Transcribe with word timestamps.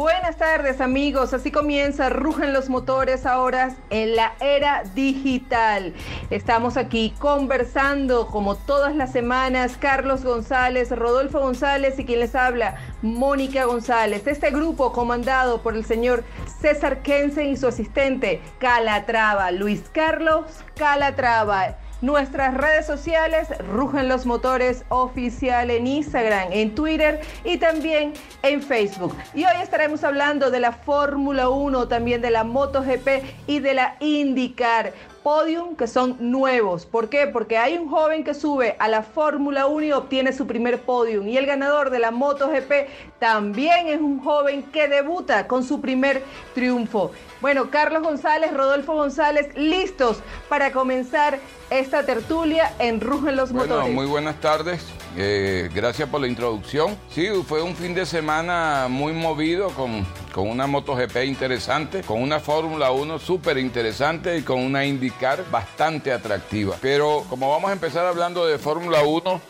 Buenas 0.00 0.38
tardes 0.38 0.80
amigos, 0.80 1.34
así 1.34 1.50
comienza 1.50 2.08
Rugen 2.08 2.54
los 2.54 2.70
motores 2.70 3.26
ahora 3.26 3.76
en 3.90 4.16
la 4.16 4.32
era 4.40 4.82
digital. 4.94 5.92
Estamos 6.30 6.78
aquí 6.78 7.12
conversando 7.18 8.26
como 8.28 8.54
todas 8.54 8.96
las 8.96 9.12
semanas 9.12 9.76
Carlos 9.78 10.24
González, 10.24 10.90
Rodolfo 10.90 11.40
González 11.40 11.98
y 11.98 12.06
quien 12.06 12.20
les 12.20 12.34
habla, 12.34 12.76
Mónica 13.02 13.66
González. 13.66 14.26
Este 14.26 14.50
grupo 14.50 14.90
comandado 14.90 15.60
por 15.60 15.76
el 15.76 15.84
señor 15.84 16.24
César 16.62 17.02
Kensen 17.02 17.48
y 17.48 17.58
su 17.58 17.66
asistente 17.66 18.40
Calatrava, 18.58 19.50
Luis 19.50 19.82
Carlos 19.92 20.46
Calatrava. 20.76 21.76
Nuestras 22.02 22.54
redes 22.54 22.86
sociales, 22.86 23.48
Rugen 23.70 24.08
los 24.08 24.24
Motores 24.24 24.84
Oficial 24.88 25.70
en 25.70 25.86
Instagram, 25.86 26.48
en 26.50 26.74
Twitter 26.74 27.20
y 27.44 27.58
también 27.58 28.14
en 28.42 28.62
Facebook. 28.62 29.14
Y 29.34 29.44
hoy 29.44 29.60
estaremos 29.62 30.02
hablando 30.02 30.50
de 30.50 30.60
la 30.60 30.72
Fórmula 30.72 31.50
1, 31.50 31.88
también 31.88 32.22
de 32.22 32.30
la 32.30 32.42
MotoGP 32.42 33.22
y 33.46 33.58
de 33.58 33.74
la 33.74 33.96
IndyCar 34.00 34.94
podium 35.22 35.76
que 35.76 35.86
son 35.86 36.16
nuevos. 36.18 36.86
¿Por 36.86 37.08
qué? 37.08 37.26
Porque 37.26 37.58
hay 37.58 37.76
un 37.76 37.88
joven 37.88 38.24
que 38.24 38.34
sube 38.34 38.76
a 38.78 38.88
la 38.88 39.02
Fórmula 39.02 39.66
1 39.66 39.86
y 39.86 39.92
obtiene 39.92 40.32
su 40.32 40.46
primer 40.46 40.82
podium. 40.82 41.28
Y 41.28 41.36
el 41.36 41.46
ganador 41.46 41.90
de 41.90 41.98
la 41.98 42.10
MotoGP 42.10 42.88
también 43.18 43.88
es 43.88 44.00
un 44.00 44.22
joven 44.22 44.62
que 44.64 44.88
debuta 44.88 45.46
con 45.46 45.64
su 45.64 45.80
primer 45.80 46.22
triunfo. 46.54 47.10
Bueno, 47.40 47.70
Carlos 47.70 48.02
González, 48.02 48.52
Rodolfo 48.52 48.94
González, 48.94 49.56
listos 49.56 50.18
para 50.48 50.72
comenzar 50.72 51.38
esta 51.70 52.04
tertulia 52.04 52.72
en 52.78 53.00
Rugen 53.00 53.36
los 53.36 53.52
bueno, 53.52 53.74
Motores. 53.74 53.94
Muy 53.94 54.06
buenas 54.06 54.40
tardes. 54.40 54.84
Eh, 55.16 55.68
gracias 55.74 56.08
por 56.08 56.20
la 56.20 56.28
introducción. 56.28 56.96
Sí, 57.12 57.26
fue 57.46 57.62
un 57.62 57.74
fin 57.74 57.94
de 57.94 58.06
semana 58.06 58.86
muy 58.88 59.12
movido 59.12 59.70
con, 59.70 60.06
con 60.32 60.48
una 60.48 60.66
MotoGP 60.66 61.24
interesante, 61.24 62.02
con 62.02 62.22
una 62.22 62.38
Fórmula 62.38 62.92
1 62.92 63.18
súper 63.18 63.58
interesante 63.58 64.38
y 64.38 64.42
con 64.42 64.60
una 64.60 64.84
IndyCar 64.84 65.50
bastante 65.50 66.12
atractiva. 66.12 66.76
Pero 66.80 67.24
como 67.28 67.50
vamos 67.50 67.70
a 67.70 67.72
empezar 67.72 68.06
hablando 68.06 68.46
de 68.46 68.58
Fórmula 68.58 69.02
1, 69.02 69.40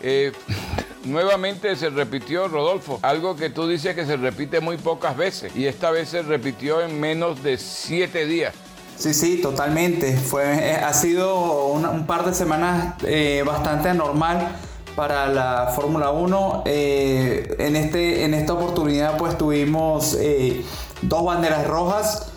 eh, 0.00 0.32
nuevamente 1.04 1.76
se 1.76 1.90
repitió, 1.90 2.48
Rodolfo, 2.48 2.98
algo 3.02 3.36
que 3.36 3.50
tú 3.50 3.68
dices 3.68 3.94
que 3.94 4.06
se 4.06 4.16
repite 4.16 4.60
muy 4.60 4.78
pocas 4.78 5.16
veces 5.16 5.54
y 5.54 5.66
esta 5.66 5.90
vez 5.90 6.08
se 6.08 6.22
repitió 6.22 6.80
en 6.80 6.98
menos 6.98 7.42
de 7.42 7.58
siete 7.58 8.24
días. 8.24 8.54
Sí, 8.96 9.14
sí, 9.14 9.40
totalmente. 9.40 10.14
Fue, 10.16 10.44
eh, 10.44 10.74
ha 10.76 10.92
sido 10.92 11.66
un 11.68 12.06
par 12.06 12.24
de 12.24 12.34
semanas 12.34 12.96
bastante 13.44 13.90
anormal 13.90 14.56
para 15.00 15.28
la 15.28 15.72
Fórmula 15.74 16.10
1. 16.10 16.64
Eh, 16.66 17.56
en, 17.58 17.74
este, 17.74 18.22
en 18.22 18.34
esta 18.34 18.52
oportunidad 18.52 19.16
pues 19.16 19.38
tuvimos 19.38 20.14
eh, 20.20 20.62
dos 21.00 21.24
banderas 21.24 21.66
rojas, 21.66 22.30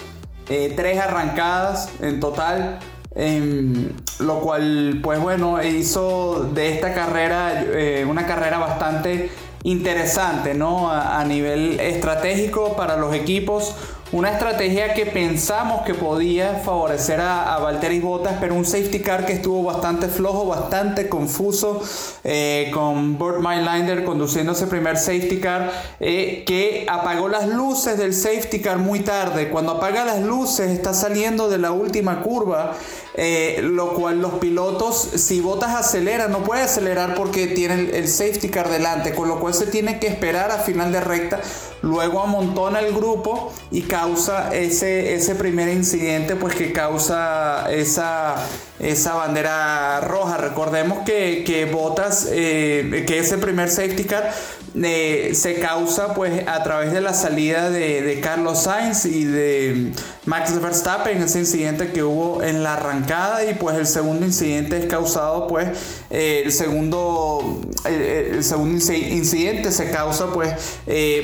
eh, 0.48 0.72
tres 0.74 0.98
arrancadas 0.98 1.90
en 2.00 2.22
total. 2.22 2.80
em, 3.16 3.90
lo 4.20 4.40
cual 4.40 5.02
pues 5.04 5.20
bueno 5.20 5.62
hizo 5.62 6.50
de 6.54 6.74
esta 6.74 6.94
carrera 6.94 7.66
una 8.08 8.26
carrera 8.26 8.58
bastante 8.58 9.30
interesante 9.64 10.54
¿no? 10.54 10.90
a 10.90 11.24
nivel 11.26 11.80
estratégico 11.80 12.76
para 12.76 12.98
los 12.98 13.14
equipos 13.14 13.76
una 14.14 14.30
estrategia 14.32 14.94
que 14.94 15.08
pensamos 15.08 15.82
que 15.82 15.96
podía 15.96 16.62
favorecer 16.64 17.20
a, 17.20 17.56
a 17.56 17.60
Valtteri 17.60 18.00
Bottas, 18.00 18.36
pero 18.40 18.54
un 18.54 18.64
safety 18.64 19.00
car 19.00 19.26
que 19.26 19.34
estuvo 19.34 19.64
bastante 19.64 20.08
flojo, 20.08 20.46
bastante 20.46 21.10
confuso, 21.10 21.82
eh, 22.24 22.70
con 22.72 23.18
Burt 23.18 23.40
Mylander 23.40 24.04
conduciendo 24.04 24.52
ese 24.52 24.68
primer 24.68 24.98
safety 24.98 25.40
car, 25.40 25.72
eh, 26.00 26.44
que 26.46 26.86
apagó 26.88 27.28
las 27.28 27.48
luces 27.48 27.98
del 27.98 28.14
safety 28.14 28.62
car 28.62 28.78
muy 28.78 29.00
tarde. 29.00 29.50
Cuando 29.50 29.74
apaga 29.74 30.06
las 30.06 30.22
luces 30.22 30.70
está 30.70 30.94
saliendo 30.94 31.50
de 31.50 31.58
la 31.58 31.72
última 31.72 32.22
curva, 32.22 32.74
eh, 33.16 33.62
lo 33.64 33.96
cual 33.96 34.22
los 34.22 34.34
pilotos, 34.34 34.96
si 34.96 35.42
Bottas 35.42 35.76
acelera, 35.76 36.28
no 36.28 36.44
puede 36.44 36.62
acelerar 36.62 37.16
porque 37.16 37.48
tiene 37.48 37.74
el, 37.76 37.96
el 37.96 38.08
safety 38.08 38.50
car 38.50 38.70
delante, 38.70 39.16
con 39.16 39.28
lo 39.28 39.40
cual 39.40 39.56
se 39.56 39.66
tiene 39.66 40.00
que 40.00 40.06
esperar 40.06 40.52
a 40.52 40.60
final 40.60 40.92
de 40.92 41.02
recta, 41.02 41.42
luego 41.84 42.22
amontona 42.22 42.80
el 42.80 42.94
grupo 42.94 43.54
y 43.70 43.82
causa 43.84 44.56
ese, 44.56 45.14
ese 45.14 45.36
primer 45.36 45.68
incidente, 45.68 46.36
pues 46.36 46.56
que 46.56 46.72
causa 46.72 47.72
esa, 47.72 48.36
esa 48.80 49.14
bandera 49.14 50.02
roja. 50.02 50.38
Recordemos 50.38 51.00
que, 51.06 51.44
que 51.46 51.66
Bottas, 51.66 52.28
eh, 52.32 53.04
que 53.08 53.20
ese 53.20 53.38
primer 53.38 53.70
safety 53.70 54.04
car 54.06 54.34
eh, 54.82 55.32
se 55.36 55.60
causa 55.60 56.14
pues 56.16 56.48
a 56.48 56.64
través 56.64 56.92
de 56.92 57.00
la 57.02 57.14
salida 57.14 57.70
de, 57.70 58.02
de 58.02 58.20
Carlos 58.22 58.64
Sainz 58.64 59.06
y 59.06 59.24
de 59.24 59.92
Max 60.26 60.60
Verstappen, 60.60 61.22
ese 61.22 61.40
incidente 61.40 61.92
que 61.92 62.02
hubo 62.04 62.42
en 62.42 62.64
la 62.64 62.74
arrancada 62.74 63.46
y 63.46 63.54
pues 63.54 63.78
el 63.78 63.86
segundo 63.86 64.26
incidente 64.26 64.78
es 64.80 64.86
causado 64.88 65.48
pues 65.48 65.68
eh, 66.10 66.42
el 66.46 66.52
segundo 66.52 67.62
el, 67.86 68.02
el 68.02 68.44
segundo 68.44 68.78
inci- 68.80 69.12
incidente 69.12 69.72
se 69.72 69.92
causa 69.92 70.32
pues 70.34 70.54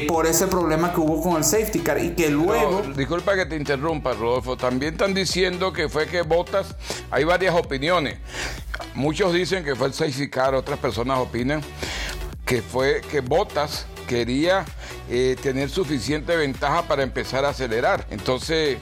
por 0.08 0.28
ese 0.28 0.46
problema 0.48 0.94
que 0.94 1.00
hubo 1.00 1.22
con 1.24 1.38
el 1.38 1.44
safety 1.44 1.80
car 1.80 2.04
y 2.04 2.12
que 2.12 2.30
luego 2.30 2.84
No, 2.86 2.94
disculpa 2.94 3.36
que 3.36 3.46
te 3.48 3.56
interrumpa, 3.56 4.14
Rodolfo. 4.14 4.58
También 4.58 4.94
están 4.94 5.14
diciendo 5.14 5.74
que 5.74 5.90
fue 5.90 6.06
que 6.08 6.22
Botas, 6.22 6.76
hay 7.10 7.24
varias 7.40 7.56
opiniones. 7.56 8.18
Muchos 8.96 9.32
dicen 9.32 9.64
que 9.64 9.74
fue 9.74 9.88
el 9.88 9.94
safety 9.94 10.30
car, 10.30 10.54
otras 10.54 10.78
personas 10.78 11.20
opinan 11.20 11.62
que 12.46 12.62
fue 12.62 13.00
que 13.10 13.22
Botas 13.22 13.86
quería 14.10 14.66
eh, 15.10 15.38
tener 15.42 15.70
suficiente 15.70 16.36
ventaja 16.36 16.82
para 16.82 17.04
empezar 17.04 17.46
a 17.46 17.50
acelerar. 17.50 18.06
Entonces, 18.10 18.78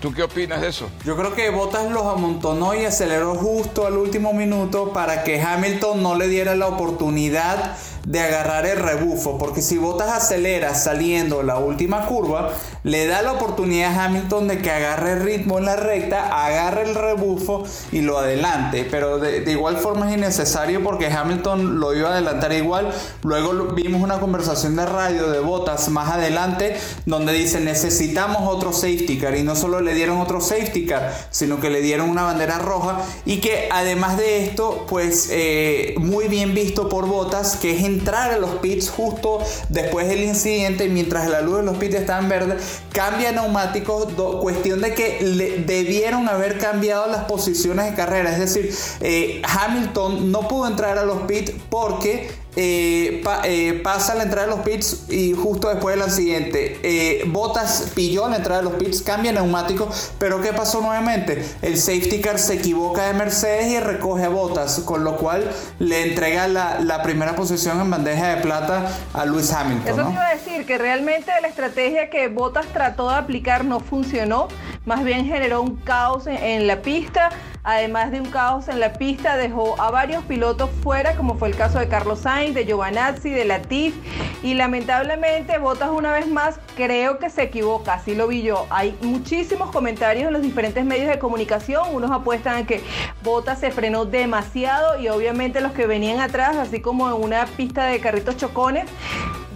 ¿tú 0.00 0.12
qué 0.12 0.24
opinas 0.24 0.60
de 0.60 0.68
eso? 0.68 0.90
Yo 1.04 1.16
creo 1.16 1.34
que 1.34 1.50
Bottas 1.50 1.88
los 1.92 2.04
amontonó 2.04 2.74
y 2.74 2.84
aceleró 2.84 3.36
justo 3.36 3.86
al 3.86 3.96
último 3.96 4.32
minuto 4.32 4.92
para 4.92 5.22
que 5.22 5.40
Hamilton 5.40 6.02
no 6.02 6.16
le 6.16 6.26
diera 6.26 6.56
la 6.56 6.66
oportunidad 6.66 7.76
de 8.04 8.20
agarrar 8.20 8.66
el 8.66 8.78
rebufo. 8.78 9.38
Porque 9.38 9.62
si 9.62 9.78
Bottas 9.78 10.10
acelera 10.10 10.74
saliendo 10.74 11.42
la 11.42 11.58
última 11.58 12.06
curva, 12.06 12.50
le 12.82 13.06
da 13.06 13.22
la 13.22 13.32
oportunidad 13.32 13.94
a 13.94 14.04
Hamilton 14.04 14.48
de 14.48 14.58
que 14.58 14.70
agarre 14.70 15.12
el 15.12 15.22
ritmo 15.22 15.58
en 15.58 15.66
la 15.66 15.76
recta, 15.76 16.44
agarre 16.44 16.82
el 16.82 16.94
rebufo 16.94 17.64
y 17.92 18.00
lo 18.00 18.18
adelante. 18.18 18.86
Pero 18.90 19.18
de, 19.18 19.50
igual 19.50 19.76
forma 19.76 20.08
es 20.10 20.16
innecesario 20.16 20.82
porque 20.82 21.06
Hamilton 21.06 21.80
lo 21.80 21.94
iba 21.94 22.08
a 22.08 22.12
adelantar 22.12 22.52
igual. 22.52 22.90
Luego 23.22 23.74
vimos 23.74 24.02
una 24.02 24.20
conversación 24.20 24.76
de 24.76 24.86
radio 24.86 25.30
de 25.30 25.40
Bottas 25.40 25.88
más 25.88 26.10
adelante 26.10 26.76
donde 27.06 27.32
dice 27.32 27.60
necesitamos 27.60 28.42
otro 28.42 28.72
safety 28.72 29.18
car 29.18 29.36
y 29.36 29.42
no 29.42 29.56
solo 29.56 29.80
le 29.80 29.94
dieron 29.94 30.18
otro 30.18 30.40
safety 30.40 30.86
car 30.86 31.14
sino 31.30 31.60
que 31.60 31.70
le 31.70 31.80
dieron 31.80 32.08
una 32.08 32.22
bandera 32.22 32.58
roja 32.58 33.00
y 33.24 33.38
que 33.40 33.68
además 33.70 34.16
de 34.16 34.44
esto 34.44 34.86
pues 34.88 35.28
eh, 35.30 35.94
muy 35.98 36.28
bien 36.28 36.54
visto 36.54 36.88
por 36.88 37.06
Bottas 37.06 37.56
que 37.56 37.76
es 37.76 37.82
entrar 37.90 38.32
a 38.32 38.38
los 38.38 38.50
pits 38.56 38.90
justo 38.90 39.40
después 39.68 40.08
del 40.08 40.22
incidente 40.22 40.88
mientras 40.88 41.28
la 41.28 41.40
luz 41.40 41.58
de 41.58 41.62
los 41.64 41.76
pits 41.76 41.94
está 41.94 42.18
en 42.18 42.28
verde 42.28 42.56
cambia 42.92 43.32
neumáticos 43.32 44.12
cuestión 44.40 44.80
de 44.80 44.94
que 44.94 45.18
le 45.22 45.58
debieron 45.58 46.28
haber 46.28 46.58
cambiado 46.58 47.06
las 47.06 47.24
posiciones 47.24 47.86
de 47.86 47.94
carrera. 47.94 48.32
Es 48.32 48.38
decir 48.38 48.74
eh, 49.00 49.42
Hamilton 49.44 50.30
no 50.30 50.48
pudo 50.48 50.66
entrar 50.66 50.98
a 50.98 51.04
los 51.04 51.22
pits 51.22 51.52
porque 51.68 52.30
eh, 52.56 53.20
pa- 53.24 53.42
eh, 53.44 53.80
pasa 53.82 54.14
la 54.14 54.24
entrada 54.24 54.48
de 54.48 54.54
los 54.56 54.64
pits 54.64 55.04
y 55.08 55.32
justo 55.34 55.68
después 55.68 55.94
del 55.94 56.02
accidente 56.04 56.78
eh, 56.82 57.24
Bottas 57.28 57.92
pilló 57.94 58.28
la 58.28 58.36
entrada 58.36 58.62
de 58.62 58.70
los 58.70 58.74
pits 58.74 59.02
cambia 59.02 59.30
neumáticos 59.32 60.12
pero 60.18 60.40
¿qué 60.42 60.52
pasó 60.52 60.80
nuevamente? 60.80 61.44
el 61.62 61.78
safety 61.78 62.20
car 62.20 62.38
se 62.38 62.54
equivoca 62.54 63.06
de 63.06 63.14
Mercedes 63.14 63.68
y 63.70 63.78
recoge 63.80 64.24
a 64.24 64.28
Bottas 64.30 64.80
con 64.84 65.04
lo 65.04 65.16
cual 65.16 65.48
le 65.78 66.08
entrega 66.10 66.48
la, 66.48 66.80
la 66.80 67.02
primera 67.02 67.36
posición 67.36 67.80
en 67.80 67.88
bandeja 67.90 68.34
de 68.34 68.42
plata 68.42 68.90
a 69.14 69.24
Lewis 69.24 69.52
Hamilton 69.52 69.88
Eso 69.88 70.02
¿no? 70.02 70.08
te 70.08 70.12
iba 70.14 70.26
a 70.26 70.34
decir, 70.34 70.66
que 70.66 70.76
realmente 70.78 71.30
la 71.40 71.48
estrategia 71.48 72.10
que 72.10 72.26
Bottas 72.28 72.66
trató 72.72 73.08
de 73.10 73.14
aplicar 73.16 73.64
no 73.64 73.80
funcionó, 73.80 74.48
más 74.90 75.04
bien 75.04 75.24
generó 75.24 75.62
un 75.62 75.76
caos 75.76 76.26
en, 76.26 76.66
la 76.66 76.82
pista, 76.82 77.30
además 77.62 78.10
de 78.10 78.20
un 78.20 78.28
caos 78.28 78.66
en 78.66 78.80
la 78.80 78.94
pista 78.94 79.36
dejó 79.36 79.80
a 79.80 79.92
varios 79.92 80.24
pilotos 80.24 80.68
fuera, 80.82 81.14
como 81.14 81.36
fue 81.36 81.46
el 81.46 81.54
caso 81.54 81.78
de 81.78 81.86
Carlos 81.86 82.18
Sainz, 82.18 82.56
de 82.56 82.64
Giovanazzi, 82.64 83.30
de 83.30 83.44
Latif, 83.44 83.94
y 84.42 84.54
lamentablemente 84.54 85.58
Bottas 85.58 85.90
una 85.90 86.10
vez 86.10 86.26
más 86.26 86.58
creo 86.74 87.20
que 87.20 87.30
se 87.30 87.44
equivoca, 87.44 87.94
así 87.94 88.16
lo 88.16 88.26
vi 88.26 88.42
yo. 88.42 88.66
Hay 88.68 88.98
muchísimos 89.00 89.70
comentarios 89.70 90.26
en 90.26 90.32
los 90.32 90.42
diferentes 90.42 90.84
medios 90.84 91.06
de 91.06 91.20
comunicación, 91.20 91.94
unos 91.94 92.10
apuestan 92.10 92.56
a 92.56 92.66
que 92.66 92.82
Bottas 93.22 93.60
se 93.60 93.70
frenó 93.70 94.06
demasiado 94.06 95.00
y 95.00 95.08
obviamente 95.08 95.60
los 95.60 95.70
que 95.70 95.86
venían 95.86 96.18
atrás, 96.18 96.56
así 96.56 96.80
como 96.80 97.08
en 97.08 97.22
una 97.22 97.46
pista 97.46 97.84
de 97.84 98.00
carritos 98.00 98.36
chocones, 98.36 98.86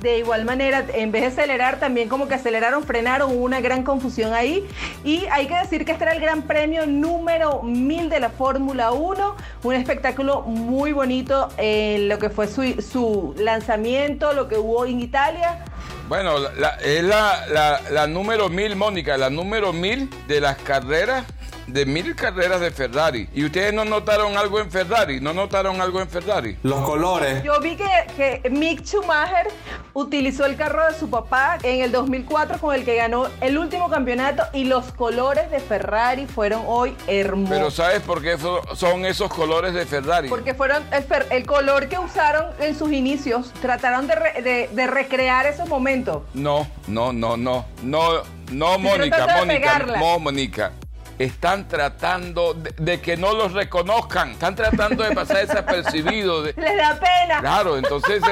de 0.04 0.18
igual 0.18 0.44
manera, 0.44 0.84
en 0.92 1.10
vez 1.10 1.22
de 1.22 1.28
acelerar, 1.28 1.80
también 1.80 2.10
como 2.10 2.28
que 2.28 2.34
aceleraron, 2.34 2.84
frenaron, 2.84 3.32
hubo 3.32 3.42
una 3.42 3.62
gran 3.62 3.82
confusión 3.82 4.34
ahí. 4.34 4.62
Y 5.02 5.24
hay 5.32 5.46
que 5.46 5.54
decir 5.54 5.86
que 5.86 5.92
este 5.92 6.04
era 6.04 6.12
el 6.12 6.20
gran 6.20 6.42
premio 6.42 6.86
número 6.86 7.62
1000 7.62 8.10
de 8.10 8.20
la 8.20 8.28
Fórmula 8.28 8.92
1, 8.92 9.36
un 9.62 9.74
espectáculo 9.74 10.42
muy 10.42 10.92
bonito 10.92 11.48
en 11.56 12.10
lo 12.10 12.18
que 12.18 12.28
fue 12.28 12.48
su, 12.48 12.82
su 12.82 13.34
lanzamiento, 13.38 14.34
lo 14.34 14.46
que 14.46 14.58
hubo 14.58 14.84
en 14.84 15.00
Italia. 15.00 15.64
Bueno, 16.06 16.36
es 16.82 17.02
la, 17.02 17.80
la 17.90 18.06
número 18.06 18.50
mil, 18.50 18.76
Mónica, 18.76 19.16
la 19.16 19.30
número 19.30 19.72
mil 19.72 20.10
de 20.28 20.42
las 20.42 20.58
carreras 20.58 21.24
de 21.66 21.87
mil 21.87 22.14
carreras 22.14 22.61
de 22.61 22.70
Ferrari. 22.70 23.28
¿Y 23.34 23.44
ustedes 23.44 23.72
no 23.72 23.84
notaron 23.84 24.37
algo 24.37 24.61
en 24.61 24.70
Ferrari? 24.70 25.20
¿No 25.20 25.32
notaron 25.32 25.81
algo 25.81 26.00
en 26.00 26.08
Ferrari? 26.08 26.56
Los 26.62 26.81
colores. 26.82 27.43
Yo 27.43 27.61
vi 27.61 27.76
que, 27.76 27.87
que 28.16 28.50
Mick 28.50 28.84
Schumacher 28.84 29.49
utilizó 29.93 30.46
el 30.46 30.56
carro 30.56 30.87
de 30.87 30.99
su 30.99 31.08
papá 31.08 31.58
en 31.62 31.81
el 31.81 31.93
2004 31.93 32.58
con 32.58 32.75
el 32.75 32.84
que 32.84 32.96
ganó 32.96 33.28
el 33.40 33.58
último 33.58 33.88
campeonato 33.88 34.44
y 34.52 34.64
los 34.64 34.93
colores 34.93 35.50
de 35.50 35.61
Ferrari 35.61 36.26
fueron 36.26 36.62
hoy 36.66 36.94
hermosos. 37.06 37.56
Pero 37.56 37.70
¿sabes 37.70 38.00
por 38.00 38.22
qué 38.22 38.37
son 38.75 39.05
esos 39.06 39.32
colores 39.32 39.75
de 39.75 39.87
Ferrari? 39.87 40.28
Porque 40.28 40.55
fueron 40.55 40.82
el, 41.31 41.46
color 41.46 41.88
que 41.88 41.99
usaron 41.99 42.46
en 42.58 42.76
sus 42.76 42.93
inicios. 42.93 43.52
Trataron 43.61 44.06
de, 44.06 44.69
de, 44.72 44.87
recrear 44.87 45.46
esos 45.46 45.69
momentos. 45.69 46.22
No, 46.34 46.66
no, 46.87 47.12
no, 47.12 47.37
no, 47.37 47.66
no, 47.82 48.22
no, 48.50 48.78
Mónica, 48.78 49.26
Mónica, 49.38 49.78
no, 49.78 50.19
Mónica 50.19 50.72
están 51.19 51.69
tratando 51.69 52.55
de, 52.55 53.00
que 53.00 53.16
no 53.16 53.32
los 53.32 53.52
reconozcan, 53.52 54.32
están 54.32 54.55
tratando 54.55 55.05
de 55.05 55.14
pasar 55.14 55.46
desapercibido. 55.46 56.43
Les 56.43 56.55
da 56.55 56.99
pena. 56.99 57.40
Claro, 57.40 57.76
entonces 57.76 58.22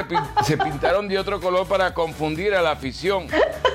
se, 0.45 0.57
pintaron 0.57 1.07
de 1.07 1.17
otro 1.17 1.39
color 1.39 1.67
para 1.67 1.93
confundir 1.93 2.53
a 2.53 2.61
la 2.61 2.71
afición. 2.71 3.27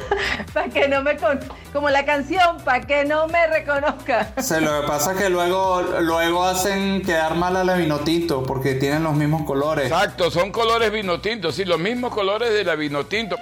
para 0.52 0.68
que 0.68 0.88
no 0.88 1.02
me 1.02 1.16
con... 1.16 1.40
como 1.72 1.90
la 1.90 2.04
canción, 2.04 2.58
para 2.64 2.80
que 2.86 3.04
no 3.04 3.26
me 3.28 3.46
reconozca. 3.46 4.32
Se 4.38 4.60
lo 4.60 4.80
que 4.80 4.86
pasa 4.86 5.12
es 5.12 5.18
que 5.18 5.28
luego, 5.28 5.82
luego 6.00 6.44
hacen 6.44 7.02
quedar 7.02 7.34
mal 7.34 7.56
a 7.56 7.64
la 7.64 7.74
vinotinto 7.74 8.42
porque 8.42 8.74
tienen 8.74 9.02
los 9.02 9.14
mismos 9.14 9.44
colores. 9.44 9.86
Exacto, 9.86 10.30
son 10.30 10.52
colores 10.52 10.90
vinotintos, 10.90 11.54
sí, 11.54 11.64
los 11.64 11.78
mismos 11.78 12.14
colores 12.14 12.52
de 12.52 12.64
la 12.64 12.74
vinotinto 12.74 13.36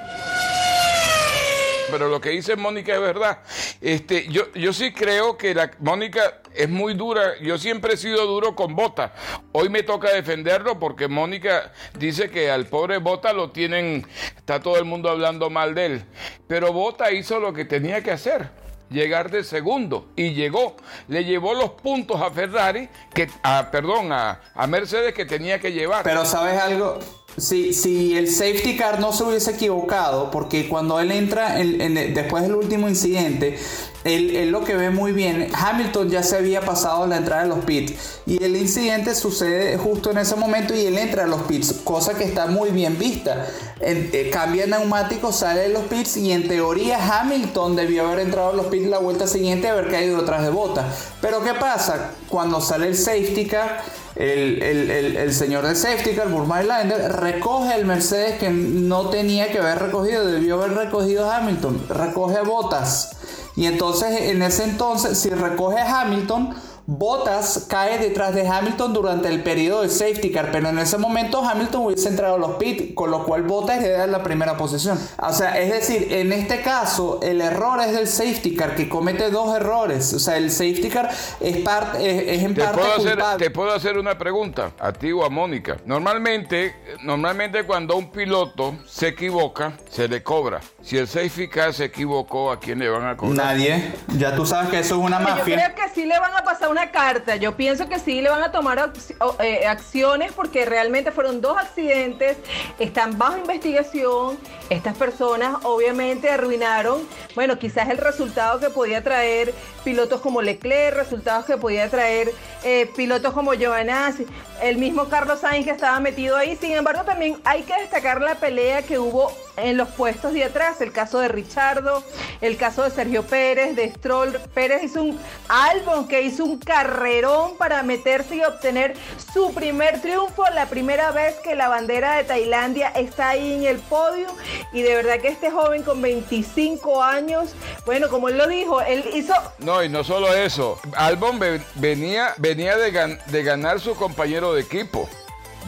pero 1.90 2.08
lo 2.08 2.20
que 2.20 2.30
dice 2.30 2.56
Mónica 2.56 2.94
es 2.94 3.00
verdad. 3.00 3.38
Este, 3.80 4.26
yo, 4.28 4.52
yo 4.54 4.72
sí 4.72 4.92
creo 4.92 5.36
que 5.36 5.54
la 5.54 5.70
Mónica 5.80 6.40
es 6.54 6.68
muy 6.68 6.94
dura. 6.94 7.38
Yo 7.40 7.58
siempre 7.58 7.94
he 7.94 7.96
sido 7.96 8.26
duro 8.26 8.54
con 8.54 8.74
Bota. 8.74 9.14
Hoy 9.52 9.68
me 9.68 9.82
toca 9.82 10.10
defenderlo 10.10 10.78
porque 10.78 11.08
Mónica 11.08 11.72
dice 11.98 12.30
que 12.30 12.50
al 12.50 12.66
pobre 12.66 12.98
Bota 12.98 13.32
lo 13.32 13.50
tienen, 13.50 14.06
está 14.36 14.60
todo 14.60 14.78
el 14.78 14.84
mundo 14.84 15.10
hablando 15.10 15.50
mal 15.50 15.74
de 15.74 15.86
él. 15.86 16.04
Pero 16.46 16.72
Bota 16.72 17.10
hizo 17.12 17.40
lo 17.40 17.52
que 17.52 17.64
tenía 17.64 18.02
que 18.02 18.10
hacer 18.10 18.50
llegar 18.88 19.30
de 19.30 19.42
segundo 19.42 20.08
y 20.14 20.32
llegó, 20.32 20.76
le 21.08 21.24
llevó 21.24 21.54
los 21.54 21.70
puntos 21.70 22.20
a 22.20 22.30
Ferrari, 22.30 22.88
que, 23.12 23.28
a, 23.42 23.70
perdón, 23.70 24.12
a, 24.12 24.40
a 24.54 24.66
Mercedes 24.66 25.12
que 25.12 25.24
tenía 25.24 25.58
que 25.58 25.72
llevar. 25.72 26.04
Pero 26.04 26.24
sabes 26.24 26.60
algo, 26.60 26.98
si, 27.36 27.72
si 27.74 28.16
el 28.16 28.30
safety 28.30 28.76
car 28.76 29.00
no 29.00 29.12
se 29.12 29.24
hubiese 29.24 29.52
equivocado, 29.52 30.30
porque 30.30 30.68
cuando 30.68 30.98
él 31.00 31.12
entra 31.12 31.60
en, 31.60 31.94
después 32.14 32.42
del 32.42 32.54
último 32.54 32.88
incidente, 32.88 33.58
él, 34.04 34.50
lo 34.50 34.62
que 34.62 34.76
ve 34.76 34.90
muy 34.90 35.12
bien, 35.12 35.48
Hamilton 35.52 36.08
ya 36.08 36.22
se 36.22 36.36
había 36.36 36.60
pasado 36.60 37.06
la 37.06 37.16
entrada 37.16 37.42
de 37.42 37.48
los 37.48 37.64
pits 37.64 38.20
y 38.24 38.42
el 38.42 38.56
incidente 38.56 39.14
sucede 39.14 39.76
justo 39.78 40.12
en 40.12 40.18
ese 40.18 40.36
momento 40.36 40.74
y 40.74 40.86
él 40.86 40.96
entra 40.96 41.24
a 41.24 41.26
los 41.26 41.42
pits, 41.42 41.74
cosa 41.84 42.14
que 42.14 42.24
está 42.24 42.46
muy 42.46 42.70
bien 42.70 42.98
vista. 42.98 43.46
Eh, 43.80 44.30
cambia 44.32 44.66
neumático, 44.66 45.32
sale 45.32 45.62
de 45.62 45.68
los 45.70 45.82
pits 45.84 46.16
y 46.16 46.32
en 46.32 46.48
teoría 46.48 47.20
Hamilton 47.20 47.76
debió 47.76 48.06
haber 48.06 48.20
entrado 48.20 48.50
a 48.50 48.52
los 48.54 48.66
pits 48.66 48.86
la 48.86 48.98
vuelta 48.98 49.26
siguiente 49.26 49.66
y 49.66 49.70
haber 49.70 49.90
caído 49.90 50.18
detrás 50.18 50.42
de 50.42 50.50
bota. 50.50 50.86
Pero 51.20 51.42
¿qué 51.42 51.54
pasa? 51.54 52.12
Cuando 52.28 52.60
sale 52.60 52.86
el 52.86 52.96
safety 52.96 53.46
car, 53.46 53.82
el, 54.16 55.32
señor 55.32 55.66
de 55.66 55.74
safety 55.74 56.14
car, 56.14 56.28
Burmeilander, 56.28 57.12
recoge 57.12 57.74
el 57.74 57.84
Mercedes 57.84 58.38
que 58.38 58.50
no 58.50 59.10
tenía 59.10 59.52
que 59.52 59.58
haber 59.58 59.78
recogido, 59.78 60.26
debió 60.26 60.62
haber 60.62 60.76
recogido 60.76 61.30
Hamilton, 61.30 61.86
recoge 61.88 62.40
botas. 62.40 63.10
Y 63.56 63.66
entonces, 63.66 64.22
en 64.22 64.42
ese 64.42 64.64
entonces, 64.64 65.18
si 65.18 65.30
recoge 65.30 65.80
Hamilton, 65.80 66.54
Bottas 66.88 67.66
cae 67.68 67.98
detrás 67.98 68.32
de 68.32 68.46
Hamilton 68.46 68.92
durante 68.92 69.28
el 69.28 69.42
periodo 69.42 69.82
de 69.82 69.88
safety 69.88 70.30
car, 70.30 70.50
pero 70.52 70.68
en 70.68 70.78
ese 70.78 70.98
momento 70.98 71.44
Hamilton 71.44 71.86
hubiese 71.86 72.08
entrado 72.08 72.36
a 72.36 72.38
los 72.38 72.52
pits, 72.56 72.94
con 72.94 73.10
lo 73.10 73.24
cual 73.24 73.42
Bottas 73.42 73.82
hereda 73.82 74.06
la 74.06 74.22
primera 74.22 74.56
posición. 74.56 74.96
O 75.18 75.32
sea, 75.32 75.58
es 75.58 75.72
decir, 75.72 76.12
en 76.12 76.32
este 76.32 76.62
caso 76.62 77.18
el 77.22 77.40
error 77.40 77.80
es 77.80 77.92
del 77.92 78.06
safety 78.06 78.54
car 78.54 78.76
que 78.76 78.88
comete 78.88 79.30
dos 79.30 79.56
errores. 79.56 80.12
O 80.14 80.20
sea, 80.20 80.36
el 80.36 80.52
safety 80.52 80.88
car 80.88 81.10
es, 81.40 81.56
parte, 81.58 82.34
es, 82.34 82.42
en 82.44 82.54
¿Te 82.54 82.62
parte 82.62 82.78
puedo 82.78 82.94
hacer, 82.94 83.36
Te 83.38 83.50
puedo 83.50 83.74
hacer 83.74 83.98
una 83.98 84.16
pregunta 84.16 84.70
a 84.78 84.92
ti 84.92 85.10
o 85.10 85.24
a 85.24 85.28
Mónica. 85.28 85.78
Normalmente, 85.86 86.76
normalmente 87.02 87.64
cuando 87.64 87.96
un 87.96 88.12
piloto 88.12 88.76
se 88.86 89.08
equivoca, 89.08 89.72
se 89.90 90.06
le 90.06 90.22
cobra. 90.22 90.60
Si 90.82 90.96
el 90.96 91.08
safety 91.08 91.48
car 91.48 91.74
se 91.74 91.86
equivocó, 91.86 92.52
¿a 92.52 92.60
quién 92.60 92.78
le 92.78 92.88
van 92.88 93.08
a 93.08 93.16
cobrar? 93.16 93.36
Nadie. 93.36 93.92
Ya 94.16 94.36
tú 94.36 94.46
sabes 94.46 94.70
que 94.70 94.78
eso 94.78 94.94
es 94.94 95.00
una 95.00 95.18
mafia. 95.18 95.56
Yo 95.56 95.74
creo 95.74 95.74
que 95.74 95.92
sí 95.92 96.06
le 96.06 96.16
van 96.20 96.32
a 96.32 96.44
pasar 96.44 96.75
una 96.76 96.90
carta. 96.90 97.36
Yo 97.36 97.56
pienso 97.56 97.88
que 97.88 97.98
sí 97.98 98.20
le 98.20 98.28
van 98.28 98.42
a 98.42 98.52
tomar 98.52 98.92
eh, 99.40 99.66
acciones 99.66 100.30
porque 100.32 100.66
realmente 100.66 101.10
fueron 101.10 101.40
dos 101.40 101.56
accidentes, 101.56 102.36
están 102.78 103.16
bajo 103.16 103.38
investigación. 103.38 104.36
Estas 104.68 104.94
personas 104.94 105.56
obviamente 105.62 106.28
arruinaron, 106.28 107.00
bueno, 107.34 107.58
quizás 107.58 107.88
el 107.88 107.96
resultado 107.96 108.60
que 108.60 108.68
podía 108.68 109.02
traer 109.02 109.54
pilotos 109.84 110.20
como 110.20 110.42
Leclerc, 110.42 110.96
resultados 110.96 111.46
que 111.46 111.56
podía 111.56 111.88
traer 111.88 112.30
eh, 112.62 112.90
pilotos 112.94 113.32
como 113.32 113.54
Giovanazzi, 113.54 114.26
el 114.60 114.76
mismo 114.76 115.08
Carlos 115.08 115.40
Sainz 115.40 115.64
que 115.64 115.70
estaba 115.70 115.98
metido 116.00 116.36
ahí. 116.36 116.56
Sin 116.56 116.72
embargo, 116.72 117.04
también 117.04 117.40
hay 117.44 117.62
que 117.62 117.74
destacar 117.80 118.20
la 118.20 118.34
pelea 118.34 118.82
que 118.82 118.98
hubo 118.98 119.32
en 119.56 119.76
los 119.76 119.88
puestos 119.88 120.32
de 120.32 120.44
atrás, 120.44 120.80
el 120.80 120.92
caso 120.92 121.18
de 121.20 121.28
Richardo, 121.28 122.02
el 122.40 122.56
caso 122.56 122.82
de 122.82 122.90
Sergio 122.90 123.22
Pérez, 123.22 123.74
de 123.76 123.90
Stroll. 123.90 124.38
Pérez 124.54 124.82
hizo 124.82 125.02
un 125.02 125.18
álbum 125.48 126.06
que 126.06 126.22
hizo 126.22 126.44
un 126.44 126.58
carrerón 126.58 127.56
para 127.56 127.82
meterse 127.82 128.36
y 128.36 128.42
obtener 128.42 128.94
su 129.32 129.52
primer 129.54 130.00
triunfo, 130.00 130.44
la 130.54 130.66
primera 130.66 131.10
vez 131.10 131.36
que 131.36 131.54
la 131.54 131.68
bandera 131.68 132.16
de 132.16 132.24
Tailandia 132.24 132.88
está 132.90 133.30
ahí 133.30 133.54
en 133.54 133.64
el 133.64 133.78
podio. 133.78 134.28
Y 134.72 134.82
de 134.82 134.94
verdad 134.94 135.20
que 135.20 135.28
este 135.28 135.50
joven 135.50 135.82
con 135.82 136.00
25 136.02 137.02
años, 137.02 137.54
bueno, 137.84 138.08
como 138.08 138.28
él 138.28 138.38
lo 138.38 138.46
dijo, 138.46 138.80
él 138.80 139.04
hizo... 139.14 139.34
No, 139.58 139.82
y 139.82 139.88
no 139.88 140.04
solo 140.04 140.32
eso, 140.34 140.78
Albon 140.96 141.40
venía, 141.74 142.34
venía 142.38 142.76
de, 142.76 143.18
de 143.26 143.42
ganar 143.42 143.80
su 143.80 143.94
compañero 143.94 144.54
de 144.54 144.62
equipo. 144.62 145.08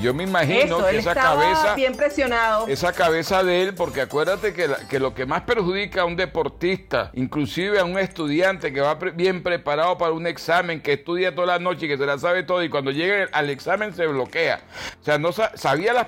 Yo 0.00 0.14
me 0.14 0.22
imagino 0.24 0.86
que 0.86 0.98
esa 0.98 1.14
cabeza. 1.14 1.74
Bien 1.74 1.94
presionado. 1.94 2.68
Esa 2.68 2.92
cabeza 2.92 3.42
de 3.42 3.62
él, 3.62 3.74
porque 3.74 4.02
acuérdate 4.02 4.54
que, 4.54 4.68
que, 4.88 5.00
lo 5.00 5.12
que 5.12 5.26
más 5.26 5.42
perjudica 5.42 6.02
a 6.02 6.04
un 6.04 6.14
deportista, 6.14 7.10
inclusive 7.14 7.80
a 7.80 7.84
un 7.84 7.98
estudiante 7.98 8.72
que 8.72 8.80
va 8.80 8.94
bien 8.94 9.42
preparado 9.42 9.98
para 9.98 10.12
un 10.12 10.26
examen, 10.26 10.80
que 10.80 10.92
estudia 10.94 11.34
toda 11.34 11.48
la 11.48 11.58
noche 11.58 11.86
y 11.86 11.88
que 11.88 11.98
se 11.98 12.06
la 12.06 12.16
sabe 12.18 12.44
todo, 12.44 12.62
y 12.62 12.68
cuando 12.68 12.92
llega 12.92 13.28
al 13.32 13.50
examen 13.50 13.92
se 13.92 14.06
bloquea. 14.06 14.60
O 15.00 15.04
sea, 15.04 15.18
no 15.18 15.32
sabía 15.32 15.92
las, 15.92 16.06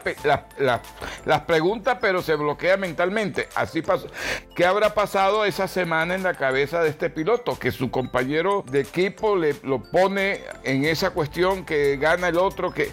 las, 0.59 0.81
las, 1.25 1.41
preguntas, 1.43 1.99
pero 2.01 2.23
se 2.23 2.37
bloquea 2.37 2.77
mentalmente. 2.77 3.49
Así 3.57 3.83
pasó. 3.83 4.07
¿Qué 4.55 4.65
habrá 4.67 4.95
pasado 4.95 5.45
esa 5.45 5.67
semana 5.67 6.15
en 6.15 6.23
la 6.23 6.35
cabeza 6.35 6.81
de 6.83 6.91
este 6.91 7.11
piloto? 7.11 7.59
Que 7.59 7.73
su 7.73 7.91
compañero 7.91 8.65
de 8.71 8.81
equipo 8.81 9.37
le 9.37 9.57
lo 9.65 9.83
pone 9.83 10.41
en 10.63 10.85
esa 10.85 11.11
cuestión 11.11 11.65
que 11.65 11.97
gana 11.97 12.29
el 12.29 12.39
otro, 12.39 12.73
que 12.73 12.93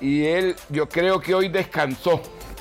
y 0.00 0.26
él 0.26 0.56
yo 0.68 0.88
creo 0.88 1.20
que 1.20 1.34
hoy 1.34 1.48
descansó. 1.48 2.20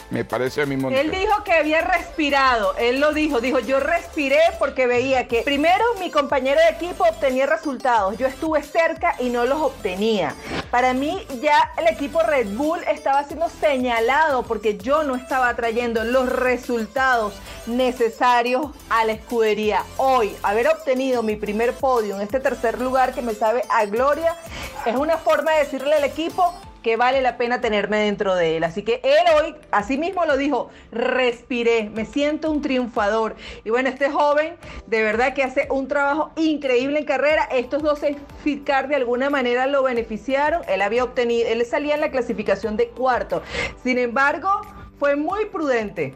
Me 0.09 0.25
parece 0.25 0.63
a 0.63 0.65
mí 0.65 0.75
Él 0.91 1.11
dijo 1.11 1.43
que 1.43 1.53
había 1.53 1.81
respirado, 1.81 2.75
él 2.77 2.99
lo 2.99 3.13
dijo, 3.13 3.41
dijo, 3.41 3.59
yo 3.59 3.79
respiré 3.79 4.39
porque 4.57 4.87
veía 4.87 5.27
que 5.27 5.43
primero 5.43 5.83
mi 5.99 6.09
compañero 6.09 6.59
de 6.59 6.69
equipo 6.69 7.03
obtenía 7.03 7.45
resultados, 7.45 8.17
yo 8.17 8.25
estuve 8.25 8.63
cerca 8.63 9.13
y 9.19 9.29
no 9.29 9.45
los 9.45 9.61
obtenía. 9.61 10.33
Para 10.71 10.95
mí 10.95 11.23
ya 11.43 11.73
el 11.77 11.87
equipo 11.87 12.23
Red 12.23 12.47
Bull 12.55 12.79
estaba 12.87 13.23
siendo 13.25 13.49
señalado 13.49 14.41
porque 14.41 14.79
yo 14.79 15.03
no 15.03 15.15
estaba 15.15 15.55
trayendo 15.55 16.03
los 16.03 16.27
resultados 16.27 17.35
necesarios 17.67 18.71
a 18.89 19.05
la 19.05 19.11
escudería. 19.11 19.83
Hoy, 19.97 20.35
haber 20.41 20.69
obtenido 20.69 21.21
mi 21.21 21.35
primer 21.35 21.73
podio 21.73 22.15
en 22.15 22.21
este 22.21 22.39
tercer 22.39 22.81
lugar 22.81 23.13
que 23.13 23.21
me 23.21 23.35
sabe 23.35 23.61
a 23.69 23.85
gloria, 23.85 24.35
es 24.87 24.95
una 24.95 25.17
forma 25.17 25.51
de 25.51 25.65
decirle 25.65 25.93
al 25.93 26.03
equipo, 26.03 26.51
que 26.83 26.95
vale 26.95 27.21
la 27.21 27.37
pena 27.37 27.61
tenerme 27.61 27.97
dentro 27.97 28.35
de 28.35 28.57
él. 28.57 28.63
Así 28.63 28.83
que 28.83 29.01
él 29.03 29.25
hoy, 29.37 29.55
así 29.71 29.97
mismo 29.97 30.25
lo 30.25 30.37
dijo, 30.37 30.69
respiré, 30.91 31.89
me 31.89 32.05
siento 32.05 32.51
un 32.51 32.61
triunfador. 32.61 33.35
Y 33.63 33.69
bueno, 33.69 33.89
este 33.89 34.09
joven 34.09 34.55
de 34.87 35.03
verdad 35.03 35.33
que 35.33 35.43
hace 35.43 35.67
un 35.69 35.87
trabajo 35.87 36.31
increíble 36.35 36.99
en 36.99 37.05
carrera. 37.05 37.47
Estos 37.51 37.83
dos 37.83 37.99
Fitcar 38.43 38.87
de 38.87 38.95
alguna 38.95 39.29
manera 39.29 39.67
lo 39.67 39.83
beneficiaron. 39.83 40.61
Él 40.67 40.81
había 40.81 41.03
obtenido, 41.03 41.47
él 41.49 41.65
salía 41.65 41.95
en 41.95 42.01
la 42.01 42.11
clasificación 42.11 42.77
de 42.77 42.87
cuarto. 42.89 43.41
Sin 43.83 43.97
embargo, 43.97 44.49
fue 44.97 45.15
muy 45.15 45.45
prudente. 45.45 46.13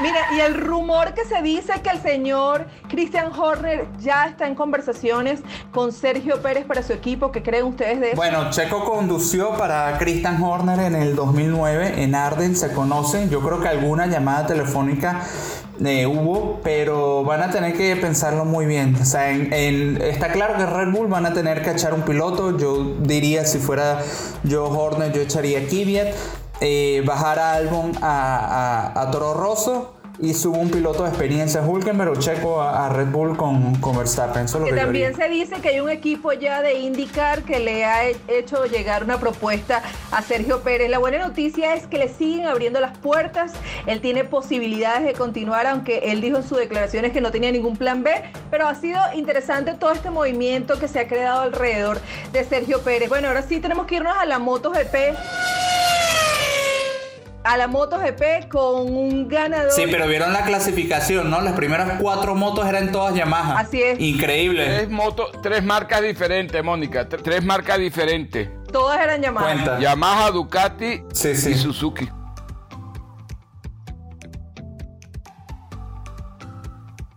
Mira, 0.00 0.28
y 0.32 0.40
el 0.40 0.54
rumor 0.54 1.12
que 1.12 1.24
se 1.24 1.42
dice 1.42 1.72
que 1.82 1.90
el 1.90 2.00
señor 2.00 2.66
Christian 2.98 3.30
Horner 3.32 3.86
ya 4.00 4.26
está 4.26 4.48
en 4.48 4.56
conversaciones 4.56 5.38
con 5.70 5.92
Sergio 5.92 6.42
Pérez 6.42 6.64
para 6.64 6.82
su 6.82 6.92
equipo. 6.92 7.30
¿Qué 7.30 7.44
creen 7.44 7.66
ustedes 7.66 8.00
de 8.00 8.08
eso? 8.08 8.16
Bueno, 8.16 8.50
Checo 8.50 8.84
condució 8.84 9.56
para 9.56 9.96
Christian 9.98 10.42
Horner 10.42 10.80
en 10.80 10.96
el 10.96 11.14
2009 11.14 12.02
en 12.02 12.16
Arden, 12.16 12.56
se 12.56 12.72
conocen. 12.72 13.30
Yo 13.30 13.40
creo 13.40 13.60
que 13.60 13.68
alguna 13.68 14.08
llamada 14.08 14.48
telefónica 14.48 15.20
eh, 15.84 16.06
hubo, 16.06 16.58
pero 16.64 17.22
van 17.22 17.42
a 17.42 17.50
tener 17.52 17.76
que 17.76 17.94
pensarlo 17.94 18.44
muy 18.44 18.66
bien. 18.66 18.96
O 19.00 19.04
sea, 19.04 19.30
está 19.30 20.32
claro 20.32 20.56
que 20.56 20.66
Red 20.66 20.90
Bull 20.90 21.06
van 21.06 21.24
a 21.24 21.32
tener 21.32 21.62
que 21.62 21.70
echar 21.70 21.94
un 21.94 22.02
piloto. 22.02 22.58
Yo 22.58 22.96
diría, 22.98 23.44
si 23.44 23.58
fuera 23.58 24.00
yo 24.42 24.64
Horner, 24.64 25.12
yo 25.12 25.20
echaría 25.20 25.68
Kvyat. 25.68 26.08
Eh, 26.60 27.04
bajar 27.06 27.38
a 27.38 27.52
Albon 27.52 27.92
a, 28.02 28.90
a, 28.92 29.02
a 29.02 29.10
Toro 29.12 29.34
Rosso 29.34 29.97
y 30.20 30.34
subo 30.34 30.58
un 30.58 30.70
piloto 30.70 31.04
de 31.04 31.10
experiencia 31.10 31.62
Hulkenberg 31.62 32.10
o 32.10 32.16
Checo 32.16 32.60
a, 32.60 32.88
Red 32.88 33.08
Bull 33.08 33.36
con, 33.36 33.76
con 33.76 33.96
Verstappen. 33.96 34.46
que, 34.46 34.72
también 34.72 35.14
se 35.14 35.28
dice 35.28 35.60
que 35.60 35.68
hay 35.70 35.80
un 35.80 35.90
equipo 35.90 36.32
ya 36.32 36.60
de 36.62 36.80
IndyCar 36.80 37.42
que 37.42 37.60
le 37.60 37.84
ha 37.84 38.08
hecho 38.26 38.64
llegar 38.66 39.04
una 39.04 39.20
propuesta 39.20 39.82
a 40.10 40.22
Sergio 40.22 40.60
Pérez. 40.62 40.90
La 40.90 40.98
buena 40.98 41.18
noticia 41.18 41.74
es 41.74 41.86
que 41.86 41.98
le 41.98 42.08
siguen 42.08 42.46
abriendo 42.46 42.80
las 42.80 42.96
puertas. 42.98 43.52
Él 43.86 44.00
tiene 44.00 44.24
posibilidades 44.24 45.04
de 45.04 45.12
continuar, 45.12 45.66
aunque 45.66 46.10
él 46.10 46.20
dijo 46.20 46.38
en 46.38 46.42
sus 46.42 46.58
declaraciones 46.58 47.12
que 47.12 47.20
no 47.20 47.30
tenía 47.30 47.52
ningún 47.52 47.76
plan 47.76 48.02
B. 48.02 48.10
Pero 48.50 48.66
ha 48.66 48.74
sido 48.74 49.00
interesante 49.14 49.74
todo 49.74 49.92
este 49.92 50.10
movimiento 50.10 50.78
que 50.78 50.88
se 50.88 50.98
ha 50.98 51.06
creado 51.08 51.42
alrededor 51.42 52.00
de 52.32 52.44
Sergio 52.44 52.80
Pérez. 52.82 53.08
Bueno, 53.08 53.28
ahora 53.28 53.42
sí 53.42 53.60
tenemos 53.60 53.86
que 53.86 53.96
irnos 53.96 54.16
a 54.18 54.26
la 54.26 54.38
MotoGP 54.38 54.94
a 57.48 57.56
la 57.56 57.66
MotoGP 57.66 58.48
con 58.50 58.94
un 58.94 59.26
ganador. 59.26 59.72
Sí, 59.72 59.84
pero 59.90 60.06
vieron 60.06 60.34
la 60.34 60.44
clasificación, 60.44 61.30
¿no? 61.30 61.40
Las 61.40 61.54
primeras 61.54 61.98
cuatro 61.98 62.34
motos 62.34 62.66
eran 62.66 62.92
todas 62.92 63.14
Yamaha. 63.14 63.58
Así 63.58 63.82
es. 63.82 63.98
Increíble. 63.98 64.66
Tres, 64.66 64.90
motos, 64.90 65.30
tres 65.42 65.64
marcas 65.64 66.02
diferentes, 66.02 66.62
Mónica. 66.62 67.08
Tres 67.08 67.42
marcas 67.42 67.78
diferentes. 67.78 68.50
Todas 68.70 69.00
eran 69.00 69.22
Yamaha. 69.22 69.78
Yamaha, 69.80 70.30
Ducati 70.30 71.04
y 71.10 71.54
Suzuki. 71.54 72.06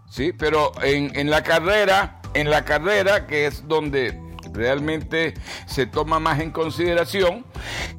Sí, 0.10 0.32
pero 0.32 0.72
en, 0.82 1.12
en 1.14 1.30
la 1.30 1.44
carrera, 1.44 2.22
en 2.34 2.50
la 2.50 2.64
carrera, 2.64 3.28
que 3.28 3.48
es 3.48 3.68
donde 3.68 4.18
realmente 4.54 5.34
se 5.66 5.88
toma 5.88 6.22
más 6.22 6.40
en 6.40 6.52
consideración, 6.52 7.46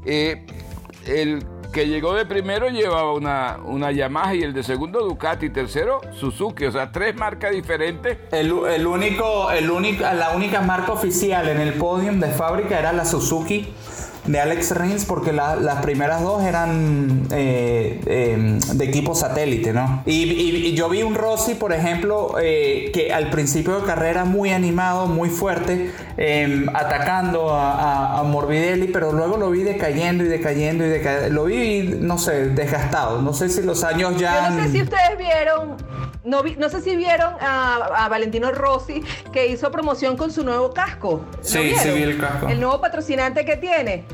eh, 0.06 0.46
el 1.06 1.44
que 1.72 1.88
llegó 1.88 2.14
de 2.14 2.26
primero 2.26 2.68
llevaba 2.68 3.12
una, 3.14 3.58
una 3.64 3.90
Yamaha 3.90 4.34
y 4.34 4.42
el 4.42 4.52
de 4.52 4.62
segundo 4.62 5.00
Ducati, 5.00 5.50
tercero 5.50 6.00
Suzuki, 6.12 6.66
o 6.66 6.72
sea, 6.72 6.92
tres 6.92 7.16
marcas 7.16 7.52
diferentes. 7.52 8.18
El, 8.30 8.52
el 8.68 8.86
único, 8.86 9.48
la 9.52 10.30
única 10.30 10.60
marca 10.60 10.92
oficial 10.92 11.48
en 11.48 11.60
el 11.60 11.74
podium 11.74 12.20
de 12.20 12.28
fábrica 12.28 12.78
era 12.78 12.92
la 12.92 13.04
Suzuki 13.04 13.72
de 14.26 14.40
Alex 14.40 14.76
Rins 14.76 15.04
porque 15.04 15.32
las 15.32 15.82
primeras 15.82 16.22
dos 16.22 16.42
eran 16.42 17.26
eh, 17.32 18.00
em, 18.06 18.58
de 18.60 18.84
equipo 18.84 19.14
satélite, 19.14 19.72
¿no? 19.72 20.02
Y, 20.06 20.72
yo 20.74 20.88
vi 20.88 21.02
un 21.02 21.14
Rossi, 21.14 21.54
por 21.54 21.72
ejemplo, 21.72 22.36
eh, 22.40 22.90
que 22.94 23.12
al 23.12 23.30
principio 23.30 23.80
de 23.80 23.86
carrera 23.86 24.24
muy 24.24 24.50
animado, 24.50 25.06
muy 25.06 25.28
fuerte, 25.28 25.92
em, 26.16 26.68
atacando 26.74 27.50
a, 27.52 28.22
Morbidelli, 28.22 28.86
pero 28.86 29.12
luego 29.12 29.36
lo 29.36 29.50
vi 29.50 29.64
decayendo 29.64 30.24
y 30.24 30.28
decayendo 30.28 30.86
y 30.86 30.88
decayendo. 30.88 31.28
Lo 31.30 31.44
vi, 31.44 31.96
no 32.00 32.18
sé, 32.18 32.48
desgastado. 32.50 33.20
No 33.20 33.34
sé 33.34 33.48
si 33.48 33.62
los 33.62 33.82
años 33.82 34.16
ya... 34.16 34.48
Yo 34.48 34.56
no 34.56 34.62
sé 34.62 34.70
si 34.70 34.82
ustedes 34.82 35.18
vieron 35.18 35.76
no, 36.24 36.42
no, 36.42 36.68
sé 36.68 36.80
si 36.80 36.96
vieron 36.96 37.34
a, 37.40 38.08
Valentino 38.08 38.52
Rossi 38.52 39.02
que 39.32 39.46
hizo 39.48 39.70
promoción 39.70 40.16
con 40.16 40.30
su 40.30 40.44
nuevo 40.44 40.72
casco. 40.72 41.24
sí, 41.40 41.74
sí 41.76 41.90
vi 41.90 42.02
el 42.02 42.18
casco. 42.18 42.48
El 42.48 42.60
nuevo 42.60 42.80
patrocinante 42.80 43.44
que 43.44 43.56
tiene. 43.56 44.04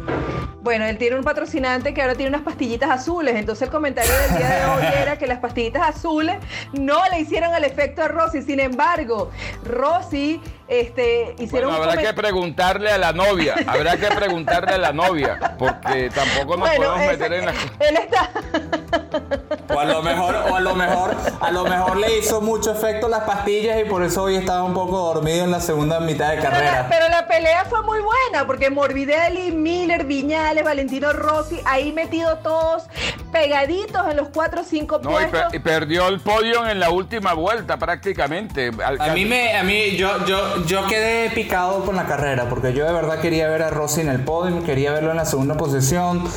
Bueno, 0.61 0.85
él 0.85 0.99
tiene 0.99 1.17
un 1.17 1.25
patrocinante 1.25 1.95
que 1.95 2.03
ahora 2.03 2.15
tiene 2.15 2.31
unas 2.31 2.43
pastillitas 2.43 2.91
azules. 2.91 3.37
Entonces 3.37 3.63
el 3.63 3.71
comentario 3.71 4.13
del 4.13 4.39
día 4.39 4.51
de 4.51 4.65
hoy 4.67 5.01
era 5.01 5.17
que 5.17 5.27
las 5.27 5.39
pastillitas 5.39 5.97
azules 5.97 6.37
no 6.73 7.01
le 7.11 7.21
hicieron 7.21 7.55
el 7.55 7.65
efecto 7.65 8.03
a 8.03 8.09
Rossi. 8.09 8.43
Sin 8.43 8.61
embargo, 8.61 9.31
Rossi 9.65 10.41
este, 10.69 11.35
hicieron 11.39 11.71
bueno, 11.71 11.91
habrá 11.91 12.03
que 12.03 12.13
preguntarle 12.13 12.91
a 12.91 12.99
la 12.99 13.13
novia, 13.13 13.55
habrá 13.67 13.97
que 13.97 14.07
preguntarle 14.09 14.73
a 14.75 14.79
la 14.79 14.93
novia, 14.93 15.57
porque 15.59 16.11
tampoco 16.15 16.59
nos 16.59 16.69
podemos 16.69 16.99
meter 16.99 17.33
en 17.33 17.47
la... 17.47 17.53
Él 17.81 17.97
está... 17.97 18.31
O 19.75 19.79
a 19.79 19.85
lo 19.85 20.03
mejor, 20.03 20.35
o 20.35 20.57
a 20.57 20.61
lo 20.61 20.75
mejor, 20.75 21.17
a 21.41 21.51
lo 21.51 21.65
mejor 21.65 21.97
le 21.97 22.19
hizo 22.19 22.41
mucho 22.41 22.73
efecto 22.73 23.09
las 23.09 23.25
pastillas 23.25 23.81
y 23.81 23.85
por 23.85 24.03
eso 24.03 24.25
hoy 24.25 24.37
estaba 24.37 24.63
un 24.65 24.75
poco 24.75 24.99
dormido 24.99 25.45
en 25.45 25.51
la 25.51 25.61
segunda 25.61 26.01
mitad 26.01 26.31
de 26.31 26.43
carrera. 26.43 26.87
Pero 26.91 27.09
la, 27.09 27.27
pelea 27.27 27.65
fue 27.67 27.83
muy 27.83 28.01
buena, 28.01 28.47
porque 28.47 28.71
Morbidelli, 28.71 29.53
Miller, 29.53 30.05
Viñales, 30.05 30.65
Valentino 30.65 31.13
Rossi, 31.13 31.61
ahí 31.65 31.93
metidos 31.93 32.43
todos 32.43 32.85
pegaditos 33.39 34.11
en 34.11 34.17
los 34.17 34.29
cuatro 34.29 34.63
o 34.63 34.65
cinco 34.65 35.01
puestos. 35.01 35.55
Y, 35.55 35.59
perdió 35.59 36.09
el 36.09 36.21
podio 36.21 36.67
en 36.67 36.81
la 36.81 36.91
última 36.91 37.35
vuelta 37.35 37.77
prácticamente. 37.79 38.71
a 38.83 39.13
mí 39.15 39.25
me, 39.25 39.57
a 39.57 39.63
mí, 39.63 39.97
yo, 39.97 40.25
yo, 40.27 40.65
yo 40.67 40.87
quedé 40.87 41.31
picado 41.31 41.85
con 41.85 41.97
la 41.97 42.07
carrera, 42.07 42.49
porque 42.49 42.73
yo 42.73 42.85
de 42.85 42.93
verdad 42.93 43.21
quería 43.21 43.49
ver 43.49 43.63
a 43.63 43.71
Rossi 43.71 44.01
en 44.01 44.09
el 44.09 44.21
podio, 44.25 44.65
quería 44.65 44.93
verlo 44.93 45.11
en 45.11 45.17
la 45.17 45.25
segunda 45.25 45.57
posición. 45.57 46.29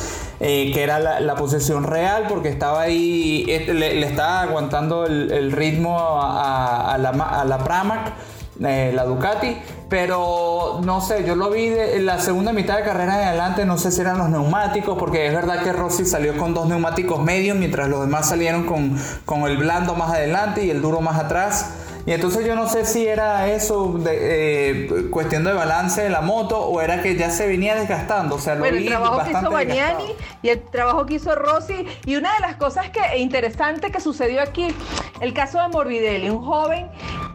Eh, 0.44 0.72
que 0.74 0.82
era 0.82 0.98
la, 0.98 1.34
posición 1.36 1.84
real, 1.84 2.24
porque 2.28 2.48
estaba 2.48 2.80
ahí, 2.80 3.44
este, 3.48 3.74
le, 3.74 4.04
estaba 4.04 4.40
aguantando 4.40 5.06
el, 5.06 5.52
ritmo 5.52 6.20
a, 6.20 6.98
la, 6.98 7.10
a 7.10 7.44
la 7.44 7.58
Pramac, 7.58 8.12
eh, 8.60 8.92
la 8.94 9.04
Ducati, 9.04 9.56
pero 9.88 10.80
no 10.84 11.00
sé, 11.00 11.24
yo 11.24 11.36
lo 11.36 11.50
vi 11.50 11.66
en 11.66 12.04
la 12.04 12.18
segunda 12.18 12.52
mitad 12.52 12.76
de 12.76 12.84
carrera 12.84 13.14
en 13.14 13.28
adelante, 13.28 13.64
no 13.64 13.78
sé 13.78 13.90
si 13.90 14.00
eran 14.00 14.18
los 14.18 14.28
neumáticos, 14.28 14.98
porque 14.98 15.26
es 15.26 15.34
verdad 15.34 15.62
que 15.62 15.72
Rossi 15.72 16.04
salió 16.04 16.36
con 16.36 16.52
dos 16.52 16.66
neumáticos 16.66 17.22
medios, 17.22 17.56
mientras 17.56 17.88
los 17.88 18.00
demás 18.02 18.28
salieron 18.28 18.64
con, 18.64 18.96
con 19.24 19.42
el 19.42 19.56
blando 19.56 19.94
más 19.94 20.10
adelante 20.10 20.64
y 20.64 20.70
el 20.70 20.82
duro 20.82 21.00
más 21.00 21.18
atrás. 21.18 21.72
Y 22.04 22.12
entonces 22.12 22.44
yo 22.44 22.56
no 22.56 22.68
sé 22.68 22.84
si 22.84 23.06
era 23.06 23.48
eso 23.48 23.92
de 23.92 24.80
eh, 24.80 25.10
cuestión 25.10 25.44
de 25.44 25.52
balance 25.52 26.02
de 26.02 26.10
la 26.10 26.20
moto 26.20 26.58
o 26.58 26.80
era 26.80 27.00
que 27.00 27.16
ya 27.16 27.30
se 27.30 27.46
venía 27.46 27.76
desgastando. 27.76 28.34
O 28.34 28.38
sea, 28.38 28.56
bueno, 28.56 28.76
el 28.76 28.86
trabajo 28.86 29.22
que 29.22 29.30
hizo 29.30 29.50
Bagnani 29.50 30.04
y 30.42 30.48
el 30.48 30.62
trabajo 30.62 31.06
que 31.06 31.14
hizo 31.14 31.34
Rossi. 31.36 31.86
Y 32.04 32.16
una 32.16 32.34
de 32.34 32.40
las 32.40 32.56
cosas 32.56 32.90
que 32.90 33.18
interesante 33.18 33.92
que 33.92 34.00
sucedió 34.00 34.42
aquí, 34.42 34.74
el 35.20 35.32
caso 35.32 35.60
de 35.60 35.68
Morbidelli, 35.68 36.28
un 36.28 36.44
joven 36.44 36.88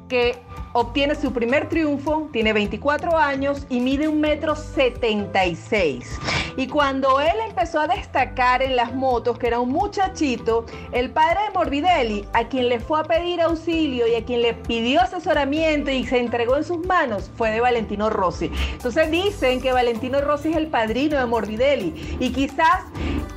que 0.10 0.38
obtiene 0.80 1.16
su 1.16 1.34
primer 1.34 1.70
triunfo, 1.70 2.30
tiene 2.32 2.54
24 2.54 3.18
años 3.18 3.66
y 3.70 3.80
mide 3.80 4.08
un 4.08 4.22
metro 4.22 4.56
76. 4.56 6.20
Y 6.56 6.68
cuando 6.68 7.20
él 7.20 7.36
empezó 7.48 7.80
a 7.80 7.88
destacar 7.88 8.62
en 8.62 8.76
las 8.76 8.94
motos, 8.94 9.38
que 9.38 9.48
era 9.48 9.60
un 9.60 9.70
muchachito, 9.70 10.66
el 10.92 11.12
padre 11.12 11.40
de 11.46 11.54
Morbidelli, 11.54 12.26
a 12.34 12.48
quien 12.48 12.70
le 12.70 12.80
fue 12.80 13.00
a 13.00 13.04
pedir 13.04 13.42
auxilio 13.42 14.08
y 14.08 14.16
a 14.16 14.26
quien 14.26 14.42
le 14.42 14.54
pidió 14.54 15.02
asesoramiento 15.02 15.92
y 15.92 16.06
se 16.06 16.20
entregó 16.20 16.58
en 16.58 16.64
sus 16.64 16.86
manos, 16.86 17.30
fue 17.36 17.52
de 17.52 17.62
Valentino 17.62 18.10
Rossi. 18.10 18.52
Entonces 18.74 19.12
dicen 19.12 19.62
que 19.62 19.72
Valentino 19.72 20.20
Rossi 20.22 20.50
es 20.50 20.58
el 20.58 20.68
padrino 20.68 21.18
de 21.18 21.26
Morbidelli 21.26 22.18
y 22.20 22.32
quizás 22.32 22.86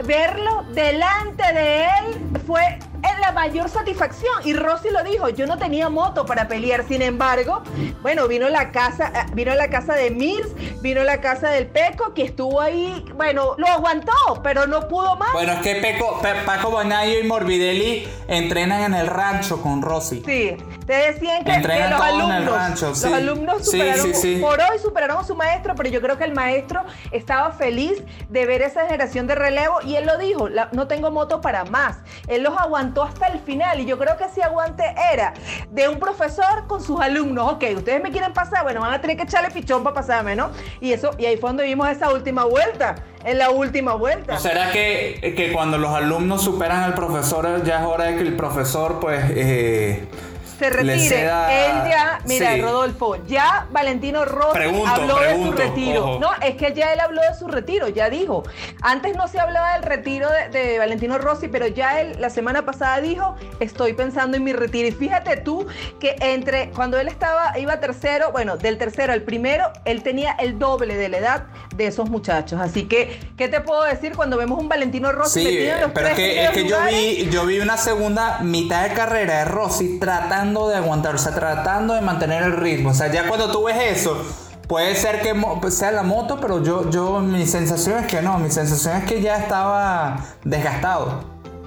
verlo 0.07 0.65
delante 0.75 1.43
de 1.53 1.85
él 1.85 2.41
fue 2.47 2.79
la 3.21 3.33
mayor 3.33 3.69
satisfacción. 3.69 4.33
Y 4.45 4.55
Rossi 4.55 4.91
lo 4.91 5.03
dijo, 5.05 5.29
yo 5.29 5.47
no 5.47 5.59
tenía 5.59 5.89
moto 5.89 6.27
para 6.27 6.49
pelear. 6.49 6.87
Sin 6.87 7.03
embargo, 7.03 7.63
bueno, 8.03 8.27
vino 8.29 8.49
la 8.49 8.73
casa, 8.73 9.13
eh, 9.15 9.31
vino 9.35 9.55
la 9.55 9.69
casa 9.69 9.95
de 9.95 10.11
Mirs, 10.11 10.49
vino 10.83 11.05
la 11.05 11.21
casa 11.21 11.51
del 11.51 11.67
Peco, 11.67 12.15
que 12.15 12.25
estuvo 12.25 12.61
ahí, 12.61 13.05
bueno, 13.15 13.55
lo 13.59 13.67
aguantó, 13.67 14.13
pero 14.43 14.67
no 14.67 14.89
pudo 14.89 15.17
más. 15.17 15.33
Bueno, 15.33 15.53
es 15.53 15.61
que 15.61 15.77
Peco, 15.77 16.21
Paco 16.47 16.71
Bonayo 16.71 17.21
y 17.21 17.25
Morbidelli 17.25 18.09
entrenan 18.29 18.83
en 18.83 18.95
el 18.95 19.07
rancho 19.07 19.63
con 19.63 19.83
Rossi. 19.83 20.23
Sí, 20.25 20.57
te 20.91 21.13
decían 21.13 21.45
que, 21.45 21.57
los 21.89 22.01
alumnos, 22.01 22.81
los 22.81 23.05
alumnos 23.05 23.65
superaron, 23.65 24.13
por 24.41 24.59
hoy 24.59 24.79
superaron 24.83 25.19
a 25.19 25.25
su 25.25 25.37
maestro, 25.37 25.77
pero 25.77 25.89
yo 25.89 26.01
creo 26.01 26.19
que 26.19 26.25
el 26.25 26.35
maestro 26.35 26.83
estaba 27.13 27.53
feliz 27.53 28.03
de 28.29 28.45
ver 28.45 28.61
esa 28.63 28.87
generación 28.87 29.29
de 29.29 29.37
relevo 29.37 29.77
y 29.85 29.95
él 29.95 30.05
lo 30.05 30.19
dijo, 30.19 30.49
no 30.49 30.89
tengo 30.89 31.13
moto 31.13 31.41
para 31.41 31.65
más. 31.65 31.99
Él 32.27 32.43
los 32.43 32.59
aguantó 32.59 33.05
hasta 33.05 33.29
el 33.29 33.39
final 33.39 33.79
y 33.79 33.85
yo 33.85 33.99
creo 33.99 34.17
que 34.17 34.25
ese 34.25 34.43
aguante 34.43 34.83
era 35.13 35.33
de 35.71 35.89
un 35.89 36.01
profesor 36.01 36.67
con 36.67 36.83
sus 36.83 37.01
alumnos. 37.01 37.53
Ok, 37.53 37.67
ustedes 37.77 38.03
me 38.03 38.11
quieren 38.11 38.33
pasar, 38.33 38.65
bueno, 38.65 38.81
van 38.81 38.95
a 38.95 39.01
tener 39.01 39.17
que 39.17 39.23
echarle 39.23 39.53
pichón 39.53 39.85
para 39.85 39.95
pasarme, 39.95 40.35
¿no? 40.35 40.51
Y 40.81 40.93
eso, 40.93 41.13
y 41.19 41.27
ahí 41.27 41.37
fue 41.37 41.51
donde 41.51 41.67
vimos 41.67 41.89
esa 41.89 42.13
última 42.13 42.47
vuelta, 42.47 42.97
en 43.25 43.39
la 43.39 43.51
última 43.51 43.95
vuelta. 43.95 44.41
¿Será 44.41 44.73
que, 44.73 45.35
que 45.37 45.53
cuando 45.53 45.79
los 45.79 45.95
alumnos 45.95 46.43
superan 46.43 46.83
al 46.83 46.95
profesor 46.95 47.63
ya 47.63 47.79
es 47.79 47.87
hora 47.87 48.07
de 48.07 48.17
que 48.17 48.23
el 48.23 48.35
profesor 48.35 48.99
pues... 48.99 49.23
Eh, 49.37 50.09
se 50.61 50.69
retire, 50.69 51.23
él 51.23 51.73
ya, 51.89 52.21
mira, 52.27 52.55
Rodolfo, 52.59 53.17
ya 53.27 53.67
Valentino 53.71 54.27
Rossi 54.27 54.59
habló 54.87 55.19
de 55.19 55.43
su 55.43 55.53
retiro. 55.53 56.19
No, 56.21 56.29
es 56.43 56.57
que 56.57 56.75
ya 56.75 56.93
él 56.93 57.01
habló 57.01 57.23
de 57.23 57.35
su 57.35 57.49
retiro, 57.49 57.89
ya 57.89 58.11
dijo. 58.11 58.43
Antes 58.83 59.17
no 59.17 59.27
se 59.27 59.41
hablaba 59.41 59.73
del 59.73 59.85
retiro 59.85 60.29
de, 60.53 60.79
Valentino 60.79 61.17
Rossi, 61.17 61.49
pero 61.49 61.67
ya 61.67 62.03
él 62.03 62.17
la 62.21 62.29
semana 62.29 62.67
pasada 62.67 63.01
dijo, 63.01 63.37
estoy 63.59 63.95
pensando 63.95 64.37
en 64.37 64.45
mi 64.45 64.53
retiro. 64.53 64.87
Y 64.87 64.93
fíjate 64.93 65.39
tú 65.39 65.67
que 65.99 66.17
entre 66.21 66.69
cuando 66.73 66.99
él 66.99 67.09
estaba, 67.09 67.59
iba 67.59 67.81
tercero, 67.81 68.31
bueno, 68.31 68.59
del 68.59 68.77
tercero 68.77 69.15
al 69.15 69.23
primero, 69.23 69.73
él 69.87 70.03
tenía 70.03 70.33
el 70.33 70.59
doble 70.59 70.95
de 70.97 71.09
la 71.09 71.17
edad 71.17 71.47
de 71.75 71.87
esos 71.87 72.11
muchachos. 72.11 72.61
Así 72.61 72.85
que, 72.85 73.19
¿qué 73.39 73.49
te 73.49 73.63
puedo 73.63 73.83
decir 73.85 74.15
cuando 74.15 74.37
vemos 74.37 74.61
un 74.61 74.69
Valentino 74.69 75.11
Rossi 75.11 75.41
sí, 75.41 75.69
pero 75.95 76.09
es 76.09 76.15
que, 76.15 76.45
es 76.45 76.51
que 76.51 76.69
yo 76.69 76.77
vi, 76.87 77.31
yo 77.31 77.47
vi 77.47 77.61
una 77.61 77.79
segunda 77.79 78.41
mitad 78.41 78.87
de 78.87 78.95
carrera 78.95 79.39
de 79.39 79.45
Rossi 79.47 79.99
tratando 79.99 80.50
de 80.69 80.77
aguantar, 80.77 81.15
o 81.15 81.19
sea, 81.19 81.35
tratando 81.35 81.95
de 81.95 82.01
mantener 82.01 82.43
el 82.43 82.57
ritmo. 82.57 82.91
O 82.91 82.95
sea, 82.95 83.11
ya 83.11 83.29
cuando 83.29 83.51
tú 83.51 83.65
ves 83.65 84.01
eso, 84.01 84.25
puede 84.67 84.95
ser 84.95 85.21
que 85.21 85.35
sea 85.71 85.91
la 85.93 86.03
moto, 86.03 86.39
pero 86.41 86.63
yo, 86.63 86.91
yo, 86.91 87.21
mi 87.21 87.47
sensación 87.47 87.99
es 87.99 88.07
que 88.07 88.23
no, 88.23 88.39
mi 88.39 88.51
sensación 88.51 88.97
es 88.97 89.05
que 89.05 89.21
ya 89.21 89.37
estaba 89.39 90.25
desgastado. 90.45 91.25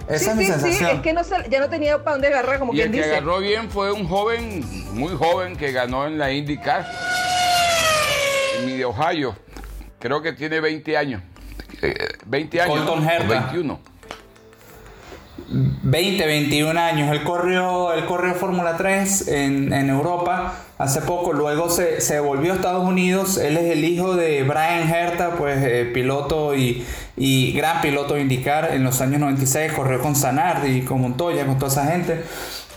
Esa 0.07 0.31
es 0.31 0.37
mi 0.37 0.45
sensación. 0.45 0.89
Sí, 0.89 0.95
es 0.95 1.01
que 1.01 1.13
no 1.13 1.21
ya 1.49 1.59
no 1.59 1.69
tenía 1.69 2.03
para 2.03 2.11
dónde 2.13 2.27
agarrar, 2.27 2.59
como 2.59 2.73
y 2.73 2.77
quien 2.77 2.93
el 2.93 3.01
que 3.01 3.11
agarró 3.11 3.39
bien 3.39 3.69
fue 3.69 3.91
un 3.91 4.07
joven, 4.07 4.63
muy 4.93 5.15
joven, 5.15 5.55
que 5.55 5.71
ganó 5.71 6.05
en 6.07 6.17
la 6.17 6.31
IndyCar, 6.31 6.85
mi 8.65 8.73
de 8.73 8.85
Ohio. 8.85 9.35
Creo 9.99 10.21
que 10.21 10.33
tiene 10.33 10.59
20 10.59 10.97
años. 10.97 11.21
20 12.25 12.57
eh, 12.57 12.61
años. 12.61 12.77
Colton 12.77 13.09
Herta. 13.09 13.27
21. 13.27 13.92
20, 15.49 16.25
21 16.25 16.79
años. 16.79 17.11
Él 17.11 17.23
corrió, 17.23 17.89
Fórmula 18.39 18.75
3 18.77 19.27
en, 19.27 19.89
Europa 19.89 20.55
hace 20.77 21.01
poco, 21.01 21.33
luego 21.33 21.69
se, 21.69 22.19
volvió 22.19 22.53
a 22.53 22.55
Estados 22.55 22.87
Unidos. 22.87 23.37
Él 23.37 23.57
es 23.57 23.71
el 23.71 23.85
hijo 23.85 24.15
de 24.15 24.43
Brian 24.43 24.89
Herta, 24.89 25.31
pues 25.37 25.57
eh, 25.61 25.89
piloto 25.93 26.55
y, 26.55 26.83
gran 27.53 27.81
piloto 27.81 28.15
de 28.15 28.21
indicar 28.21 28.71
en 28.73 28.83
los 28.83 29.01
años 29.01 29.19
96. 29.19 29.71
Corrió 29.73 29.99
con 29.99 30.15
Sanard 30.15 30.65
y 30.65 30.81
con 30.81 31.01
Montoya, 31.01 31.45
con 31.45 31.57
toda 31.57 31.71
esa 31.71 31.91
gente. 31.91 32.23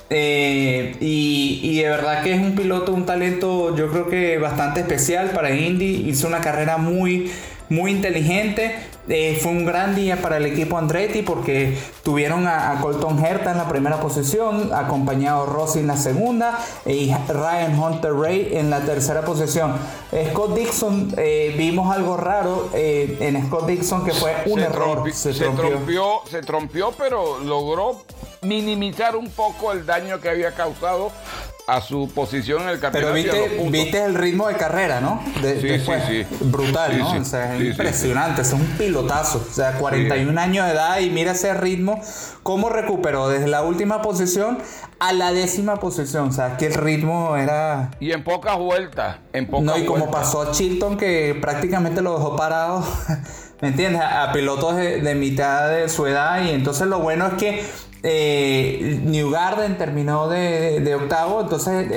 Eh, 0.08 0.96
y, 1.00 1.61
y, 1.62 1.82
de 1.82 1.88
verdad 1.88 2.23
que 2.23 2.32
es 2.32 2.40
un 2.40 2.54
piloto, 2.54 2.92
un 2.92 3.06
talento, 3.06 3.75
yo 3.75 3.90
creo 3.90 4.08
que 4.08 4.38
bastante 4.38 4.80
especial 4.80 5.30
para 5.30 5.50
Indy. 5.50 6.08
Hizo 6.08 6.28
una 6.28 6.40
carrera 6.40 6.76
muy 6.76 7.30
muy 7.68 7.90
inteligente. 7.90 8.75
Eh, 9.08 9.38
fue 9.40 9.52
un 9.52 9.64
gran 9.64 9.94
día 9.94 10.20
para 10.20 10.38
el 10.38 10.46
equipo 10.46 10.78
Andretti 10.78 11.22
porque 11.22 11.78
tuvieron 12.02 12.46
a, 12.46 12.78
Colton 12.80 13.25
Herta 13.25 13.52
en 13.52 13.58
la 13.58 13.68
primera 13.68 14.00
posición, 14.00 14.72
acompañado 14.75 15.46
Rossi 15.46 15.80
en 15.80 15.86
la 15.86 15.96
segunda 15.96 16.58
y 16.84 17.12
Ryan 17.28 17.78
Hunter 17.78 18.14
Ray 18.14 18.50
en 18.52 18.70
la 18.70 18.80
tercera 18.80 19.22
posición. 19.22 19.75
Scott 20.30 20.56
Dixon, 20.56 21.14
eh, 21.16 21.54
vimos 21.56 21.94
algo 21.94 22.16
raro 22.16 22.68
eh, 22.75 23.16
en 23.20 23.46
Scott 23.46 23.66
Dixon 23.66 24.04
que 24.04 24.12
fue 24.12 24.34
un 24.46 24.60
error. 24.60 25.10
se, 25.12 25.32
trompió. 25.32 26.20
se 26.28 26.42
trompió, 26.42 26.92
pero 26.98 27.38
logró 27.38 28.02
minimizar 28.42 29.16
un 29.16 29.30
poco 29.30 29.72
el 29.72 29.86
daño 29.86 30.20
que 30.20 30.28
había 30.28 30.52
causado 30.52 31.10
a 31.66 31.80
su 31.80 32.08
posición 32.14 32.62
en 32.62 32.68
el 32.68 32.80
campeonato. 32.80 33.12
Pero 33.12 33.70
viste, 33.70 34.04
el 34.04 34.14
ritmo 34.14 34.46
de 34.46 34.54
carrera, 34.54 35.00
¿no? 35.00 35.20
De, 35.42 35.61
sí, 35.61 35.85
sí, 35.85 35.92
sí, 36.06 36.44
Brutal, 36.44 36.96
¿no? 36.96 37.11
o 37.11 37.25
sea, 37.25 37.56
es 37.56 37.62
impresionante, 37.62 38.42
es 38.42 38.52
un 38.52 38.64
pilotazo. 38.78 39.44
O 39.50 39.52
sea, 39.52 39.73
41 39.73 40.40
años 40.40 40.66
de 40.66 40.73
edad 40.73 41.00
y 41.00 41.11
mira 41.11 41.32
ese 41.32 41.54
ritmo, 41.54 42.00
cómo 42.44 42.68
recuperó 42.68 43.28
desde 43.28 43.49
la 43.49 43.62
última 43.62 44.00
posición 44.00 44.58
a 45.00 45.12
la 45.12 45.32
décima 45.32 45.80
posición. 45.80 46.28
O 46.28 46.32
sea, 46.32 46.56
que 46.56 46.66
el 46.66 46.75
ritmo 46.75 47.37
era. 47.37 47.90
Y 47.99 48.12
en 48.12 48.23
pocas 48.23 48.56
vueltas. 48.58 49.18
En 49.32 49.49
pocas 49.49 49.64
no, 49.64 49.76
y 49.76 49.85
como 49.87 50.08
pasó 50.11 50.42
a 50.42 50.52
Chilton, 50.52 50.96
que 50.96 51.37
prácticamente 51.40 52.00
lo 52.00 52.16
dejó 52.16 52.37
parado. 52.37 52.87
¿Me 53.61 53.68
entiendes? 53.68 54.02
A, 54.02 54.30
pilotos 54.32 54.76
de, 54.76 55.00
de 55.00 55.14
mitad 55.14 55.68
de 55.70 55.88
su 55.88 56.06
edad. 56.06 56.44
Y 56.44 56.50
entonces 56.50 56.87
lo 56.87 57.00
bueno 57.00 57.26
es 57.26 57.35
que 57.35 57.64
eh, 58.08 59.00
New 59.02 59.30
Garden 59.30 59.76
terminó 59.78 60.28
de, 60.28 60.94
octavo, 60.94 61.40
entonces 61.40 61.88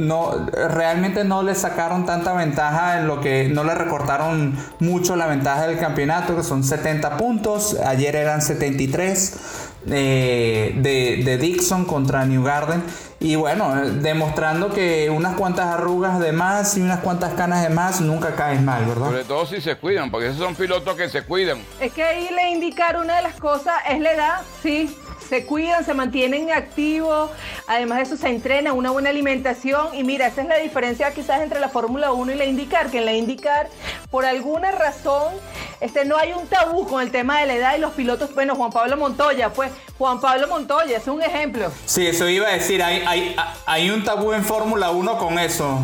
no, 0.00 0.46
realmente 0.50 1.24
no 1.24 1.42
le 1.42 1.54
sacaron 1.54 2.06
tanta 2.06 2.32
ventaja 2.32 2.98
en 2.98 3.06
lo 3.06 3.20
que 3.20 3.50
no 3.50 3.64
le 3.64 3.74
recortaron 3.74 4.56
mucho 4.78 5.14
la 5.14 5.26
ventaja 5.26 5.66
del 5.66 5.78
campeonato, 5.78 6.34
que 6.34 6.42
son 6.42 6.64
70 6.64 7.18
puntos, 7.18 7.76
ayer 7.84 8.16
eran 8.16 8.40
73 8.40 9.68
eh, 9.90 10.74
de, 10.76 11.22
de, 11.22 11.38
Dixon 11.38 11.84
contra 11.84 12.24
New 12.24 12.42
Garden. 12.42 12.82
Y 13.20 13.34
bueno, 13.34 13.74
demostrando 13.84 14.72
que 14.72 15.10
unas 15.10 15.34
cuantas 15.36 15.66
arrugas 15.66 16.20
de 16.20 16.30
más 16.30 16.76
y 16.76 16.82
unas 16.82 17.00
cuantas 17.00 17.34
canas 17.34 17.62
de 17.62 17.68
más 17.68 18.00
nunca 18.00 18.36
caen 18.36 18.64
mal, 18.64 18.84
¿verdad? 18.84 19.06
Sobre 19.06 19.24
todo 19.24 19.44
si 19.44 19.60
se 19.60 19.74
cuidan, 19.74 20.10
porque 20.10 20.28
esos 20.28 20.38
son 20.38 20.54
pilotos 20.54 20.96
que 20.96 21.08
se 21.08 21.22
cuidan. 21.22 21.58
Es 21.80 21.92
que 21.92 22.04
ahí 22.04 22.28
le 22.32 22.50
indicar 22.50 22.96
una 22.96 23.16
de 23.16 23.22
las 23.22 23.34
cosas 23.34 23.74
es 23.88 23.98
la 24.00 24.12
edad, 24.12 24.40
sí, 24.62 24.96
se 25.28 25.44
cuidan, 25.44 25.84
se 25.84 25.94
mantienen 25.94 26.52
activos, 26.52 27.30
además 27.66 27.98
de 27.98 28.04
eso 28.04 28.16
se 28.16 28.28
entrena, 28.28 28.72
una 28.72 28.90
buena 28.90 29.10
alimentación 29.10 29.94
y 29.94 30.04
mira, 30.04 30.28
esa 30.28 30.42
es 30.42 30.48
la 30.48 30.58
diferencia 30.58 31.12
quizás 31.12 31.42
entre 31.42 31.60
la 31.60 31.68
Fórmula 31.68 32.12
1 32.12 32.32
y 32.32 32.34
la 32.36 32.44
IndyCar, 32.44 32.90
que 32.90 32.98
en 32.98 33.04
la 33.04 33.12
IndyCar 33.12 33.68
por 34.10 34.24
alguna 34.24 34.70
razón 34.70 35.34
este, 35.80 36.04
no 36.04 36.16
hay 36.16 36.32
un 36.32 36.46
tabú 36.48 36.86
con 36.86 37.02
el 37.02 37.10
tema 37.10 37.40
de 37.40 37.46
la 37.46 37.54
edad 37.54 37.76
y 37.76 37.80
los 37.80 37.92
pilotos, 37.92 38.34
bueno, 38.34 38.54
Juan 38.56 38.72
Pablo 38.72 38.96
Montoya, 38.96 39.52
pues 39.52 39.70
Juan 39.96 40.20
Pablo 40.20 40.48
Montoya 40.48 40.96
es 40.96 41.06
un 41.06 41.22
ejemplo. 41.22 41.70
Sí, 41.86 42.06
eso 42.06 42.28
iba 42.28 42.48
a 42.48 42.52
decir, 42.52 42.82
hay, 42.82 43.02
hay, 43.08 43.36
hay 43.64 43.90
un 43.90 44.04
tabú 44.04 44.32
en 44.32 44.44
Fórmula 44.44 44.90
1 44.90 45.18
con 45.18 45.38
eso, 45.38 45.78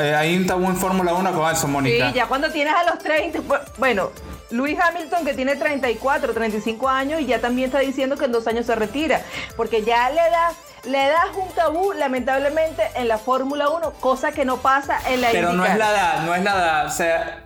eh, 0.00 0.14
hay 0.14 0.36
un 0.36 0.46
tabú 0.46 0.66
en 0.66 0.76
Fórmula 0.76 1.14
1 1.14 1.32
con 1.32 1.52
eso, 1.52 1.66
Mónica. 1.66 2.08
Sí, 2.08 2.14
ya 2.14 2.26
cuando 2.26 2.50
tienes 2.50 2.74
a 2.74 2.84
los 2.84 2.98
30, 2.98 3.42
pues, 3.42 3.60
bueno, 3.76 4.10
Luis 4.50 4.78
Hamilton, 4.78 5.24
que 5.24 5.34
tiene 5.34 5.56
34, 5.56 6.32
35 6.32 6.88
años 6.88 7.20
y 7.20 7.26
ya 7.26 7.40
también 7.40 7.66
está 7.66 7.80
diciendo 7.80 8.16
que 8.16 8.26
en 8.26 8.32
dos 8.32 8.46
años 8.46 8.66
se 8.66 8.74
retira, 8.76 9.20
porque 9.56 9.82
ya 9.82 10.10
le 10.10 10.22
das, 10.30 10.56
le 10.84 11.08
das 11.08 11.28
un 11.36 11.48
tabú, 11.54 11.92
lamentablemente, 11.92 12.82
en 12.94 13.08
la 13.08 13.18
Fórmula 13.18 13.68
1, 13.68 13.92
cosa 14.00 14.30
que 14.30 14.44
no 14.44 14.58
pasa 14.58 14.98
en 15.08 15.20
la 15.20 15.30
Pero 15.30 15.52
no 15.52 15.64
es 15.64 15.76
la 15.76 15.90
edad, 15.90 16.22
no 16.24 16.34
es 16.34 16.44
la 16.44 16.52
edad, 16.52 16.86
o 16.86 16.90
sea, 16.90 17.44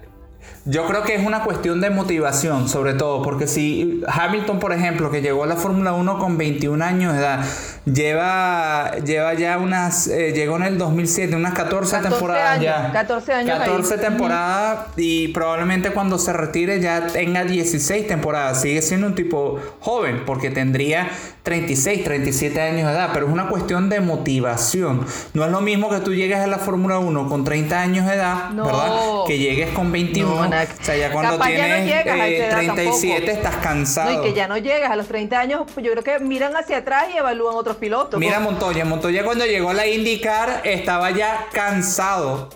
yo 0.66 0.86
creo 0.86 1.02
que 1.02 1.14
es 1.14 1.26
una 1.26 1.44
cuestión 1.44 1.82
de 1.82 1.90
motivación, 1.90 2.70
sobre 2.70 2.94
todo, 2.94 3.22
porque 3.22 3.46
si 3.46 4.02
Hamilton, 4.06 4.58
por 4.58 4.72
ejemplo, 4.72 5.10
que 5.10 5.20
llegó 5.20 5.44
a 5.44 5.46
la 5.46 5.56
Fórmula 5.56 5.92
1 5.92 6.18
con 6.18 6.38
21 6.38 6.82
años 6.82 7.12
de 7.12 7.18
edad, 7.18 7.44
lleva, 7.84 8.92
lleva 9.04 9.34
ya 9.34 9.58
unas, 9.58 10.06
eh, 10.06 10.32
llegó 10.32 10.56
en 10.56 10.62
el 10.62 10.78
2007, 10.78 11.36
unas 11.36 11.52
14, 11.52 11.98
temporadas 11.98 12.60
ya. 12.62 12.90
14 12.92 13.32
años. 13.34 13.58
14 13.58 13.98
temporadas 13.98 14.86
y 14.96 15.28
probablemente 15.28 15.90
cuando 15.90 16.18
se 16.18 16.32
retire 16.32 16.80
ya 16.80 17.08
tenga 17.08 17.44
16 17.44 18.06
temporadas. 18.06 18.62
Sigue 18.62 18.80
siendo 18.80 19.06
un 19.06 19.14
tipo 19.14 19.60
joven, 19.80 20.22
porque 20.24 20.48
tendría 20.48 21.10
36, 21.42 22.04
37 22.04 22.58
años 22.58 22.88
de 22.88 22.94
edad, 22.94 23.10
pero 23.12 23.26
es 23.26 23.32
una 23.32 23.48
cuestión 23.48 23.90
de 23.90 24.00
motivación. 24.00 25.04
No 25.34 25.44
es 25.44 25.50
lo 25.50 25.60
mismo 25.60 25.90
que 25.90 25.98
tú 25.98 26.14
llegues 26.14 26.38
a 26.38 26.46
la 26.46 26.56
Fórmula 26.56 26.98
1 26.98 27.28
con 27.28 27.44
30 27.44 27.80
años 27.80 28.06
de 28.06 28.14
edad, 28.14 28.50
¿verdad? 28.54 28.90
Que 29.26 29.38
llegues 29.38 29.68
con 29.74 29.92
21. 29.92 30.33
O 30.40 30.84
sea, 30.84 30.96
ya 30.96 31.10
cuando 31.12 31.38
tienes 31.38 32.04
37 32.04 33.26
eh, 33.26 33.32
estás 33.32 33.56
cansado. 33.56 34.12
No, 34.12 34.20
y 34.20 34.28
que 34.28 34.34
ya 34.34 34.48
no 34.48 34.58
llegas 34.58 34.90
a 34.90 34.96
los 34.96 35.06
30 35.08 35.38
años, 35.38 35.62
pues 35.72 35.84
yo 35.84 35.92
creo 35.92 36.04
que 36.04 36.18
miran 36.24 36.56
hacia 36.56 36.78
atrás 36.78 37.06
y 37.14 37.18
evalúan 37.18 37.56
otros 37.56 37.76
pilotos. 37.76 38.18
Mira 38.20 38.40
Montoya, 38.40 38.84
Montoya 38.84 39.24
cuando 39.24 39.46
llegó 39.46 39.70
a 39.70 39.74
la 39.74 39.86
IndyCar 39.86 40.62
estaba 40.64 41.10
ya 41.10 41.46
cansado. 41.52 42.48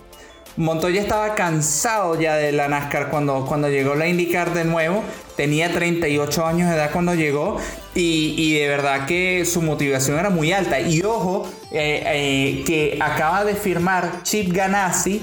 Montoya 0.57 1.01
estaba 1.01 1.35
cansado 1.35 2.19
ya 2.19 2.35
de 2.35 2.51
la 2.51 2.67
NASCAR 2.67 3.09
cuando, 3.09 3.45
cuando 3.45 3.69
llegó 3.69 3.95
la 3.95 4.07
IndyCar 4.07 4.53
de 4.53 4.65
nuevo. 4.65 5.03
Tenía 5.37 5.71
38 5.71 6.45
años 6.45 6.69
de 6.69 6.75
edad 6.75 6.91
cuando 6.91 7.15
llegó 7.15 7.61
y, 7.95 8.55
de 8.55 8.67
verdad 8.67 9.05
que 9.05 9.45
su 9.45 9.61
motivación 9.61 10.19
era 10.19 10.29
muy 10.29 10.51
alta. 10.51 10.81
Y 10.81 11.01
ojo, 11.01 11.47
eh, 11.71 12.03
eh, 12.05 12.63
que 12.65 12.99
acaba 13.01 13.45
de 13.45 13.55
firmar 13.55 14.23
Chip 14.23 14.51
Ganassi 14.51 15.21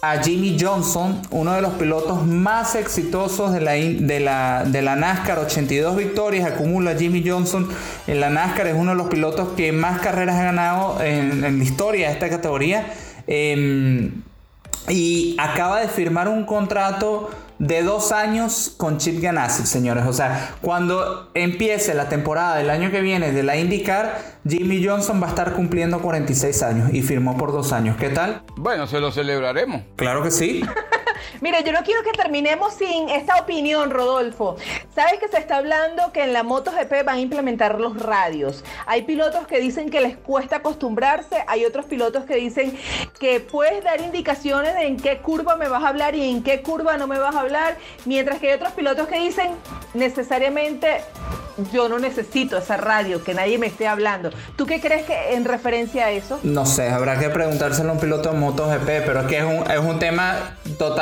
a 0.00 0.22
Jimmy 0.22 0.56
Johnson, 0.60 1.20
uno 1.30 1.54
de 1.54 1.60
los 1.60 1.72
pilotos 1.72 2.24
más 2.24 2.76
exitosos 2.76 3.52
de 3.52 3.60
la, 3.60 3.72
de 3.72 4.20
la, 4.20 4.64
de 4.64 4.80
la 4.80 4.94
NASCAR, 4.94 5.40
82 5.40 5.96
victorias 5.96 6.48
acumula 6.48 6.94
Jimmy 6.94 7.28
Johnson 7.28 7.68
en 8.06 8.20
la 8.20 8.30
NASCAR, 8.30 8.68
es 8.68 8.76
uno 8.76 8.92
de 8.92 8.96
los 8.96 9.08
pilotos 9.08 9.48
que 9.56 9.72
más 9.72 10.00
carreras 10.00 10.36
ha 10.36 10.44
ganado 10.44 11.02
en, 11.02 11.40
la 11.40 11.64
historia 11.64 12.08
de 12.08 12.12
esta 12.12 12.28
categoría. 12.28 12.92
Em, 13.26 14.22
y 14.88 15.36
acaba 15.38 15.80
de 15.80 15.88
firmar 15.88 16.28
un 16.28 16.44
contrato 16.44 17.30
de 17.58 17.82
dos 17.82 18.12
años 18.12 18.74
con 18.76 18.98
Chip 18.98 19.20
Ganassi, 19.20 19.66
señores. 19.66 20.06
O 20.06 20.12
sea, 20.12 20.54
cuando 20.60 21.30
empiece 21.34 21.94
la 21.94 22.08
temporada 22.08 22.56
del 22.56 22.70
año 22.70 22.90
que 22.90 23.00
viene 23.00 23.32
de 23.32 23.42
la 23.42 23.56
IndyCar, 23.56 24.38
Jimmy 24.48 24.84
Johnson 24.84 25.20
va 25.22 25.26
a 25.26 25.30
estar 25.30 25.52
cumpliendo 25.54 26.00
46 26.00 26.62
años 26.62 26.90
y 26.92 27.02
firmó 27.02 27.36
por 27.36 27.52
dos 27.52 27.72
años. 27.72 27.96
¿Qué 27.98 28.10
tal? 28.10 28.42
Bueno, 28.56 28.86
se 28.86 29.00
lo 29.00 29.10
celebraremos. 29.10 29.82
Claro 29.96 30.22
que 30.22 30.30
sí. 30.30 30.62
Mire, 31.40 31.62
yo 31.64 31.72
no 31.72 31.82
quiero 31.82 32.02
que 32.02 32.12
terminemos 32.12 32.74
sin 32.74 33.08
esta 33.08 33.36
opinión, 33.36 33.90
Rodolfo. 33.90 34.56
¿Sabes 34.94 35.20
que 35.20 35.28
se 35.28 35.38
está 35.38 35.56
hablando 35.56 36.12
que 36.12 36.24
en 36.24 36.32
la 36.32 36.42
MotoGP 36.42 37.04
van 37.04 37.16
a 37.16 37.20
implementar 37.20 37.80
los 37.80 38.00
radios? 38.00 38.64
Hay 38.86 39.02
pilotos 39.02 39.46
que 39.46 39.60
dicen 39.60 39.90
que 39.90 40.00
les 40.00 40.16
cuesta 40.16 40.56
acostumbrarse, 40.56 41.44
hay 41.46 41.64
otros 41.64 41.86
pilotos 41.86 42.24
que 42.24 42.36
dicen 42.36 42.76
que 43.18 43.40
puedes 43.40 43.82
dar 43.84 44.00
indicaciones 44.00 44.74
de 44.74 44.86
en 44.86 44.96
qué 44.96 45.18
curva 45.18 45.56
me 45.56 45.68
vas 45.68 45.84
a 45.84 45.88
hablar 45.88 46.14
y 46.14 46.30
en 46.30 46.42
qué 46.42 46.62
curva 46.62 46.96
no 46.96 47.06
me 47.06 47.18
vas 47.18 47.34
a 47.34 47.40
hablar, 47.40 47.76
mientras 48.04 48.38
que 48.38 48.48
hay 48.48 48.54
otros 48.54 48.72
pilotos 48.72 49.08
que 49.08 49.18
dicen 49.18 49.52
necesariamente 49.94 51.00
yo 51.72 51.88
no 51.88 51.98
necesito 51.98 52.56
esa 52.56 52.76
radio, 52.76 53.22
que 53.22 53.34
nadie 53.34 53.58
me 53.58 53.66
esté 53.66 53.86
hablando. 53.86 54.30
¿Tú 54.56 54.66
qué 54.66 54.80
crees 54.80 55.04
que 55.04 55.34
en 55.34 55.44
referencia 55.44 56.06
a 56.06 56.10
eso? 56.10 56.38
No 56.42 56.66
sé, 56.66 56.88
habrá 56.88 57.18
que 57.18 57.28
preguntárselo 57.30 57.90
a 57.90 57.92
un 57.94 58.00
piloto 58.00 58.30
de 58.30 58.38
MotoGP, 58.38 58.86
pero 59.04 59.20
es 59.20 59.26
que 59.26 59.38
es 59.38 59.44
un, 59.44 59.70
es 59.70 59.78
un 59.78 59.98
tema 59.98 60.56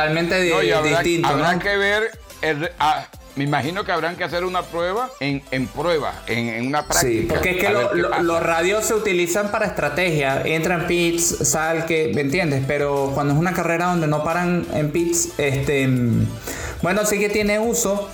totalmente 0.08 0.40
distinto. 0.82 1.28
Habrá 1.28 1.58
que 1.58 1.76
ver 1.76 2.10
ah, 2.78 3.06
me 3.36 3.44
imagino 3.44 3.84
que 3.84 3.92
habrán 3.92 4.16
que 4.16 4.24
hacer 4.24 4.44
una 4.44 4.62
prueba 4.62 5.10
en, 5.20 5.42
prueba, 5.68 6.14
en, 6.26 6.66
una 6.66 6.86
práctica. 6.86 7.10
Sí, 7.10 7.26
porque 7.28 7.50
es 7.50 7.56
que 7.58 7.70
los 8.22 8.42
radios 8.42 8.86
se 8.86 8.94
utilizan 8.94 9.50
para 9.50 9.66
estrategia. 9.66 10.42
Entran 10.42 10.86
pits, 10.86 11.46
sal, 11.46 11.84
que, 11.84 12.12
¿me 12.14 12.22
entiendes? 12.22 12.64
Pero 12.66 13.10
cuando 13.14 13.34
es 13.34 13.38
una 13.38 13.52
carrera 13.52 13.86
donde 13.86 14.06
no 14.06 14.24
paran 14.24 14.66
en 14.72 14.90
pits, 14.90 15.38
este, 15.38 15.86
bueno, 16.80 17.04
sí 17.04 17.18
que 17.18 17.28
tiene 17.28 17.58
uso 17.58 18.08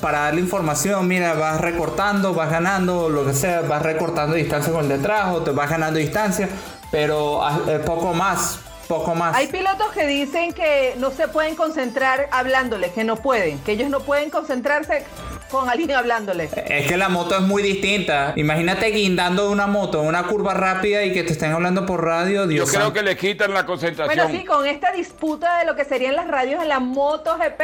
para 0.00 0.20
darle 0.20 0.40
información, 0.40 1.06
mira, 1.06 1.34
vas 1.34 1.60
recortando, 1.60 2.32
vas 2.32 2.50
ganando, 2.50 3.10
lo 3.10 3.26
que 3.26 3.34
sea, 3.34 3.60
vas 3.60 3.82
recortando 3.82 4.36
distancia 4.36 4.72
con 4.72 4.84
el 4.84 4.88
detrás 4.88 5.34
o 5.34 5.42
te 5.42 5.50
vas 5.50 5.68
ganando 5.68 5.98
distancia, 5.98 6.48
pero 6.90 7.44
ah, 7.44 7.60
poco 7.84 8.14
más, 8.14 8.60
poco 8.86 9.14
más. 9.14 9.36
Hay 9.36 9.48
pilotos 9.48 9.92
que 9.92 10.06
dicen 10.06 10.52
que 10.52 10.94
no 10.98 11.10
se 11.10 11.28
pueden 11.28 11.56
concentrar 11.56 12.28
hablándole, 12.30 12.90
que 12.90 13.04
no 13.04 13.16
pueden, 13.16 13.58
que 13.60 13.72
ellos 13.72 13.90
no 13.90 14.00
pueden 14.00 14.30
concentrarse 14.30 15.04
con 15.50 15.68
alguien 15.68 15.92
hablándole. 15.92 16.48
Es 16.66 16.86
que 16.86 16.96
la 16.96 17.08
moto 17.08 17.36
es 17.36 17.42
muy 17.42 17.62
distinta. 17.62 18.32
Imagínate 18.36 18.86
guindando 18.88 19.46
de 19.46 19.48
una 19.50 19.66
moto 19.66 20.00
en 20.02 20.08
una 20.08 20.24
curva 20.24 20.54
rápida 20.54 21.04
y 21.04 21.12
que 21.12 21.22
te 21.22 21.32
estén 21.32 21.52
hablando 21.52 21.86
por 21.86 22.04
radio. 22.04 22.46
Dios 22.46 22.70
Yo 22.70 22.78
creo 22.78 22.92
que 22.92 23.02
le 23.02 23.16
quitan 23.16 23.52
la 23.52 23.66
concentración. 23.66 24.16
Bueno, 24.16 24.38
sí, 24.38 24.44
con 24.44 24.66
esta 24.66 24.92
disputa 24.92 25.58
de 25.58 25.64
lo 25.64 25.76
que 25.76 25.84
serían 25.84 26.16
las 26.16 26.28
radios 26.28 26.62
en 26.62 26.68
la 26.68 26.80
moto 26.80 27.36
GP, 27.38 27.62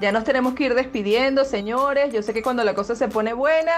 ya 0.00 0.12
nos 0.12 0.24
tenemos 0.24 0.54
que 0.54 0.64
ir 0.64 0.74
despidiendo, 0.74 1.44
señores. 1.44 2.12
Yo 2.12 2.22
sé 2.22 2.32
que 2.32 2.42
cuando 2.42 2.64
la 2.64 2.74
cosa 2.74 2.94
se 2.94 3.08
pone 3.08 3.32
buena, 3.32 3.72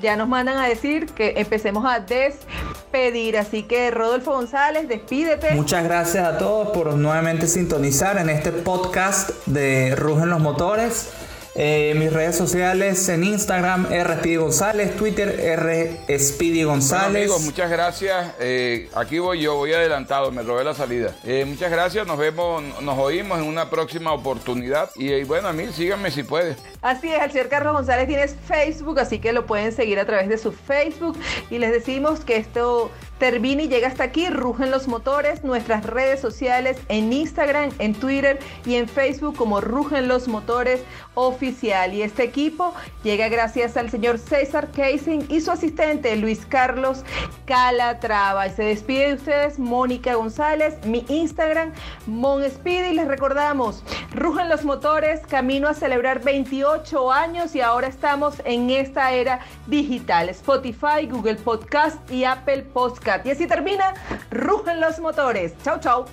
ya 0.00 0.16
nos 0.16 0.28
mandan 0.28 0.58
a 0.58 0.68
decir 0.68 1.06
que 1.06 1.34
empecemos 1.36 1.84
a 1.86 2.00
despedir. 2.00 3.38
Así 3.38 3.64
que, 3.64 3.90
Rodolfo 3.90 4.32
González, 4.32 4.88
despídete. 4.88 5.52
Muchas 5.52 5.84
gracias 5.84 6.24
a 6.24 6.38
todos 6.38 6.68
por 6.68 6.94
nuevamente 6.94 7.46
sintonizar 7.46 8.18
en 8.18 8.30
este 8.30 8.52
podcast 8.52 9.30
de 9.46 9.96
Rugen 9.96 10.30
los 10.30 10.40
Motores. 10.40 11.10
Eh, 11.56 11.94
mis 11.96 12.12
redes 12.12 12.36
sociales 12.36 13.08
en 13.08 13.22
Instagram, 13.22 13.86
R. 13.92 14.36
González, 14.36 14.96
Twitter, 14.96 15.38
R. 15.38 16.00
Speedy 16.18 16.64
González. 16.64 17.22
amigos, 17.22 17.42
muchas 17.42 17.70
gracias. 17.70 18.32
Eh, 18.40 18.90
aquí 18.94 19.20
voy 19.20 19.40
yo, 19.40 19.54
voy 19.54 19.72
adelantado, 19.72 20.32
me 20.32 20.42
robé 20.42 20.64
la 20.64 20.74
salida. 20.74 21.14
Eh, 21.22 21.44
muchas 21.44 21.70
gracias, 21.70 22.08
nos 22.08 22.18
vemos, 22.18 22.62
nos 22.82 22.98
oímos 22.98 23.38
en 23.38 23.44
una 23.44 23.70
próxima 23.70 24.12
oportunidad. 24.12 24.90
Y, 24.96 25.22
bueno, 25.24 25.46
a 25.46 25.52
mí 25.52 25.66
síganme 25.72 26.10
si 26.10 26.24
puede. 26.24 26.56
Así 26.82 27.12
es, 27.12 27.22
el 27.22 27.30
señor 27.30 27.48
Carlos 27.48 27.72
González 27.74 28.08
tiene 28.08 28.26
Facebook, 28.26 28.98
así 28.98 29.20
que 29.20 29.32
lo 29.32 29.46
pueden 29.46 29.70
seguir 29.70 30.00
a 30.00 30.06
través 30.06 30.28
de 30.28 30.38
su 30.38 30.50
Facebook. 30.50 31.16
Y 31.50 31.58
les 31.58 31.70
decimos 31.70 32.24
que 32.24 32.36
esto 32.36 32.90
termina 33.24 33.62
y 33.62 33.68
llega 33.68 33.88
hasta 33.88 34.04
aquí. 34.04 34.28
Rugen 34.28 34.70
los 34.70 34.86
motores, 34.86 35.44
nuestras 35.44 35.86
redes 35.86 36.20
sociales 36.20 36.76
en 36.88 37.10
Instagram, 37.10 37.70
en 37.78 37.94
Twitter 37.94 38.38
y 38.66 38.74
en 38.74 38.86
Facebook 38.86 39.34
como 39.34 39.62
Rugen 39.62 40.08
los 40.08 40.28
motores 40.28 40.82
oficial. 41.14 41.94
Y 41.94 42.02
este 42.02 42.22
equipo 42.22 42.74
llega 43.02 43.30
gracias 43.30 43.78
al 43.78 43.88
señor 43.88 44.18
César 44.18 44.70
Casing 44.72 45.20
y 45.30 45.40
su 45.40 45.50
asistente 45.50 46.14
Luis 46.16 46.44
Carlos 46.44 47.02
Calatrava. 47.46 48.46
Y 48.46 48.50
se 48.50 48.64
despide 48.64 49.06
de 49.06 49.14
ustedes 49.14 49.58
Mónica 49.58 50.16
González, 50.16 50.74
mi 50.84 51.06
Instagram, 51.08 51.72
Mon 52.06 52.44
Speedy. 52.44 52.92
Les 52.92 53.08
recordamos, 53.08 53.84
Rugen 54.12 54.50
los 54.50 54.66
motores, 54.66 55.20
camino 55.26 55.68
a 55.68 55.72
celebrar 55.72 56.22
28 56.22 57.10
años 57.10 57.54
y 57.54 57.62
ahora 57.62 57.88
estamos 57.88 58.34
en 58.44 58.68
esta 58.68 59.12
era 59.12 59.40
digital. 59.66 60.28
Spotify, 60.28 61.06
Google 61.10 61.36
Podcast 61.36 61.98
y 62.10 62.24
Apple 62.24 62.64
Podcast. 62.64 63.13
Y 63.24 63.30
así 63.30 63.46
termina, 63.46 63.94
rugen 64.30 64.80
los 64.80 64.98
motores. 64.98 65.54
Chau, 65.62 65.78
chau. 65.78 66.06